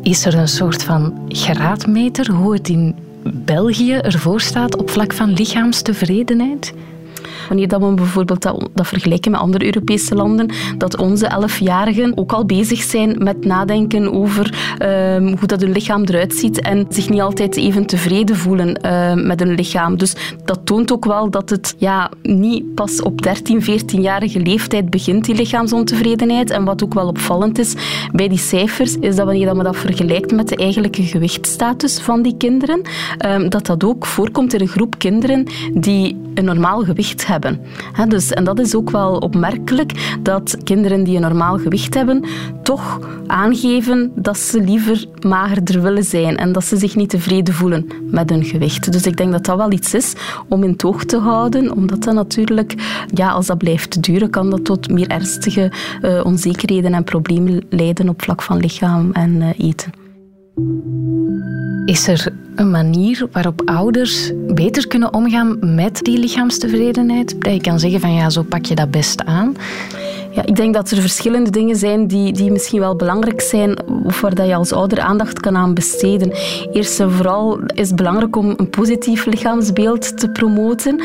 [0.05, 2.95] Is er een soort van graadmeter hoe het in
[3.33, 6.73] België ervoor staat op vlak van lichaamstevredenheid?
[7.47, 12.31] Wanneer dat we bijvoorbeeld dat, dat vergelijken met andere Europese landen, dat onze elfjarigen ook
[12.31, 17.09] al bezig zijn met nadenken over um, hoe dat hun lichaam eruit ziet en zich
[17.09, 19.97] niet altijd even tevreden voelen uh, met hun lichaam.
[19.97, 25.25] Dus dat toont ook wel dat het ja, niet pas op 13, 14-jarige leeftijd begint,
[25.25, 26.49] die lichaamsontevredenheid.
[26.49, 27.75] En wat ook wel opvallend is
[28.11, 32.21] bij die cijfers, is dat wanneer dat we dat vergelijkt met de eigenlijke gewichtstatus van
[32.21, 32.81] die kinderen,
[33.25, 37.34] um, dat dat ook voorkomt in een groep kinderen die een normaal gewicht hebben.
[38.07, 42.23] Dus, en dat is ook wel opmerkelijk dat kinderen die een normaal gewicht hebben
[42.63, 47.87] toch aangeven dat ze liever magerder willen zijn en dat ze zich niet tevreden voelen
[48.11, 48.91] met hun gewicht.
[48.91, 50.13] Dus ik denk dat dat wel iets is
[50.49, 52.73] om in toog te houden, omdat dat natuurlijk,
[53.13, 55.71] ja, als dat blijft duren, kan dat tot meer ernstige
[56.01, 60.04] uh, onzekerheden en problemen leiden op vlak van lichaam en uh, eten.
[61.85, 67.41] Is er een manier waarop ouders beter kunnen omgaan met die lichaamstevredenheid?
[67.41, 69.55] Dat je kan zeggen van ja, zo pak je dat best aan.
[70.35, 74.21] Ja, ik denk dat er verschillende dingen zijn die, die misschien wel belangrijk zijn of
[74.21, 76.31] waar je als ouder aandacht kan aan besteden.
[76.71, 81.03] Eerst en vooral is het belangrijk om een positief lichaamsbeeld te promoten.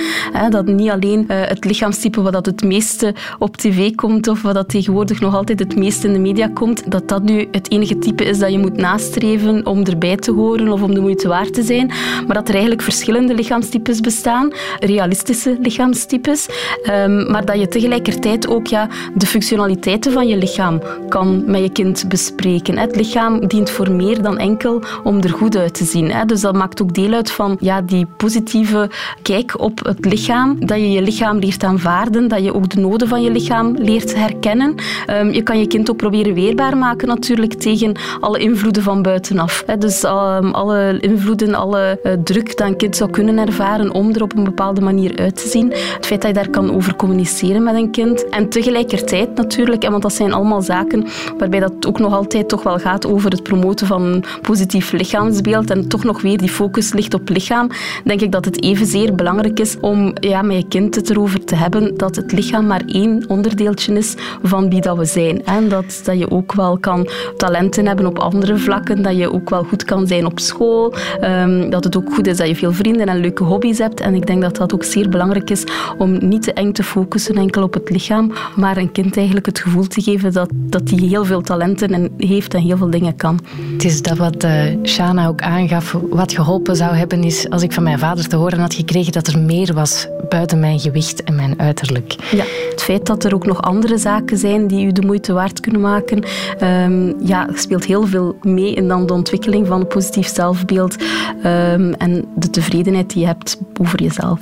[0.51, 4.55] dat niet alleen eh, het lichaamstype wat dat het meeste op tv komt of wat
[4.55, 7.99] dat tegenwoordig nog altijd het meeste in de media komt, dat dat nu het enige
[7.99, 11.55] type is dat je moet nastreven om erbij te horen of om de moeite waard
[11.55, 11.87] te zijn.
[12.27, 16.49] Maar dat er eigenlijk verschillende lichaamstypes bestaan, realistische lichaamstypes,
[16.83, 18.89] ehm, maar dat je tegelijkertijd ook ja,
[19.21, 22.79] de functionaliteiten van je lichaam kan met je kind bespreken.
[22.79, 26.13] Het lichaam dient voor meer dan enkel om er goed uit te zien.
[26.27, 28.91] Dus dat maakt ook deel uit van ja, die positieve
[29.23, 30.67] kijk op het lichaam.
[30.67, 34.15] Dat je je lichaam leert aanvaarden, dat je ook de noden van je lichaam leert
[34.15, 34.75] herkennen.
[35.07, 39.65] Ehm, je kan je kind ook proberen weerbaar maken natuurlijk tegen alle invloeden van buitenaf.
[39.79, 44.23] Dus ehm, alle invloeden, alle eh, druk dat een kind zou kunnen ervaren om er
[44.23, 45.71] op een bepaalde manier uit te zien.
[45.71, 48.29] Het feit dat je daar kan over communiceren met een kind.
[48.29, 51.07] En tegelijkertijd natuurlijk, want dat zijn allemaal zaken
[51.39, 55.71] waarbij dat ook nog altijd toch wel gaat over het promoten van een positief lichaamsbeeld
[55.71, 57.71] en toch nog weer die focus ligt op lichaam,
[58.05, 61.55] denk ik dat het evenzeer belangrijk is om ja, met je kind het erover te
[61.55, 65.45] hebben dat het lichaam maar één onderdeeltje is van wie dat we zijn.
[65.45, 69.51] En dat, dat je ook wel kan talenten hebben op andere vlakken, dat je ook
[69.51, 72.73] wel goed kan zijn op school, ehm, dat het ook goed is dat je veel
[72.73, 74.01] vrienden en leuke hobby's hebt.
[74.01, 75.65] En ik denk dat dat ook zeer belangrijk is
[75.99, 79.59] om niet te eng te focussen enkel op het lichaam, maar een kind eigenlijk het
[79.59, 83.17] gevoel te geven dat, dat hij heel veel talenten en heeft en heel veel dingen
[83.17, 83.41] kan.
[83.73, 85.97] Het is dat wat uh, Shana ook aangaf.
[86.11, 89.27] Wat geholpen zou hebben is als ik van mijn vader te horen had gekregen dat
[89.27, 92.17] er meer was buiten mijn gewicht en mijn uiterlijk.
[92.31, 95.61] Ja, het feit dat er ook nog andere zaken zijn die u de moeite waard
[95.61, 96.25] kunnen maken,
[96.63, 100.97] um, ja, speelt heel veel mee in dan de ontwikkeling van een positief zelfbeeld
[101.45, 104.41] um, en de tevredenheid die je hebt over jezelf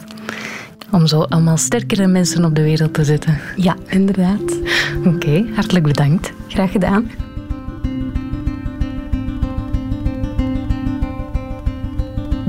[0.91, 3.39] om zo allemaal sterkere mensen op de wereld te zetten.
[3.57, 4.61] Ja, inderdaad.
[5.05, 6.33] Oké, hartelijk bedankt.
[6.49, 7.11] Graag gedaan.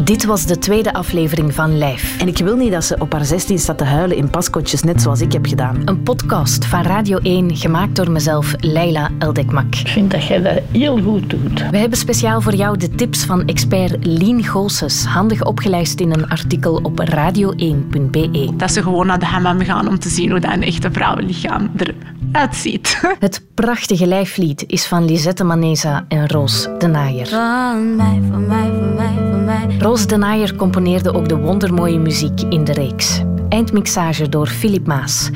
[0.04, 2.20] Dit was de tweede aflevering van Lijf.
[2.20, 5.02] En ik wil niet dat ze op haar 16 staat te huilen in paskotjes, net
[5.02, 5.82] zoals ik heb gedaan.
[5.86, 9.76] Een podcast van Radio 1, gemaakt door mezelf, Leila Eldekmak.
[9.76, 11.70] Ik vind dat jij dat heel goed doet.
[11.70, 16.30] We hebben speciaal voor jou de tips van expert Lien Goossens, handig opgelijst in een
[16.30, 18.54] artikel op radio1.be.
[18.58, 21.72] Dat ze gewoon naar de hammam gaan om te zien hoe dat een echte vrouwenlichaam
[21.78, 22.19] eruit
[23.20, 27.28] Het prachtige lijflied is van Lisette Manesa en Roos de Naaier.
[27.28, 29.78] Van mij, van mij, van mij, van mij.
[29.80, 33.22] Roos de Naaier componeerde ook de wondermooie muziek in de reeks.
[33.50, 35.30] Eindmixage door Filip Maas.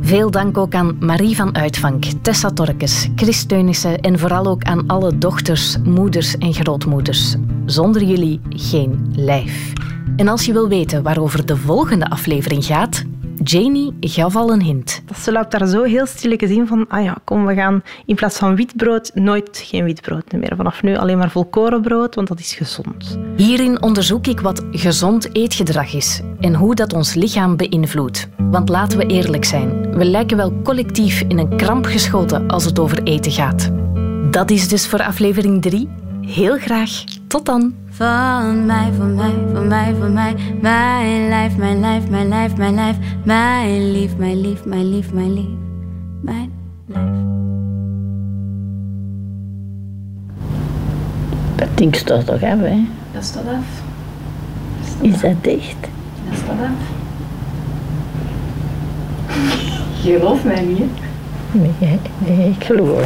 [0.00, 4.86] Veel dank ook aan Marie van Uitvank, Tessa Torkes, Chris Teunissen en vooral ook aan
[4.86, 7.34] alle dochters, moeders en grootmoeders.
[7.64, 9.72] Zonder jullie geen lijf.
[10.16, 13.04] En als je wil weten waarover de volgende aflevering gaat,
[13.42, 15.02] Janie gaf al een hint.
[15.18, 18.38] Ze loopt daar zo heel stilletjes in van, ah ja, kom, we gaan in plaats
[18.38, 20.52] van witbrood nooit geen witbrood meer.
[20.56, 23.18] Vanaf nu alleen maar volkorenbrood, want dat is gezond.
[23.36, 28.28] Hierin onderzoek ik wat gezond eetgedrag is en hoe dat ons lichaam beïnvloedt.
[28.38, 32.78] Want laten we eerlijk zijn, we lijken wel collectief in een kramp geschoten als het
[32.78, 33.70] over eten gaat.
[34.30, 35.88] Dat is dus voor aflevering 3.
[36.20, 37.04] Heel graag.
[37.26, 37.74] Tot dan.
[37.96, 40.34] Van mij, van mij, van mij, van mij.
[40.60, 42.96] Mijn lijf, mijn lijf, mijn lijf, mijn lijf.
[43.24, 45.46] Mijn lief, mijn lief, mijn lief, mijn lief.
[46.20, 46.52] Mijn
[46.86, 47.08] lijf.
[51.54, 52.86] Dat ding staat toch af, hè?
[53.12, 53.82] Dat staat af.
[55.00, 55.88] Is dat dicht?
[56.28, 56.94] Dat staat af.
[60.02, 60.86] Je gelooft mij niet, hè?
[61.58, 63.02] Nee, nee, ik geloof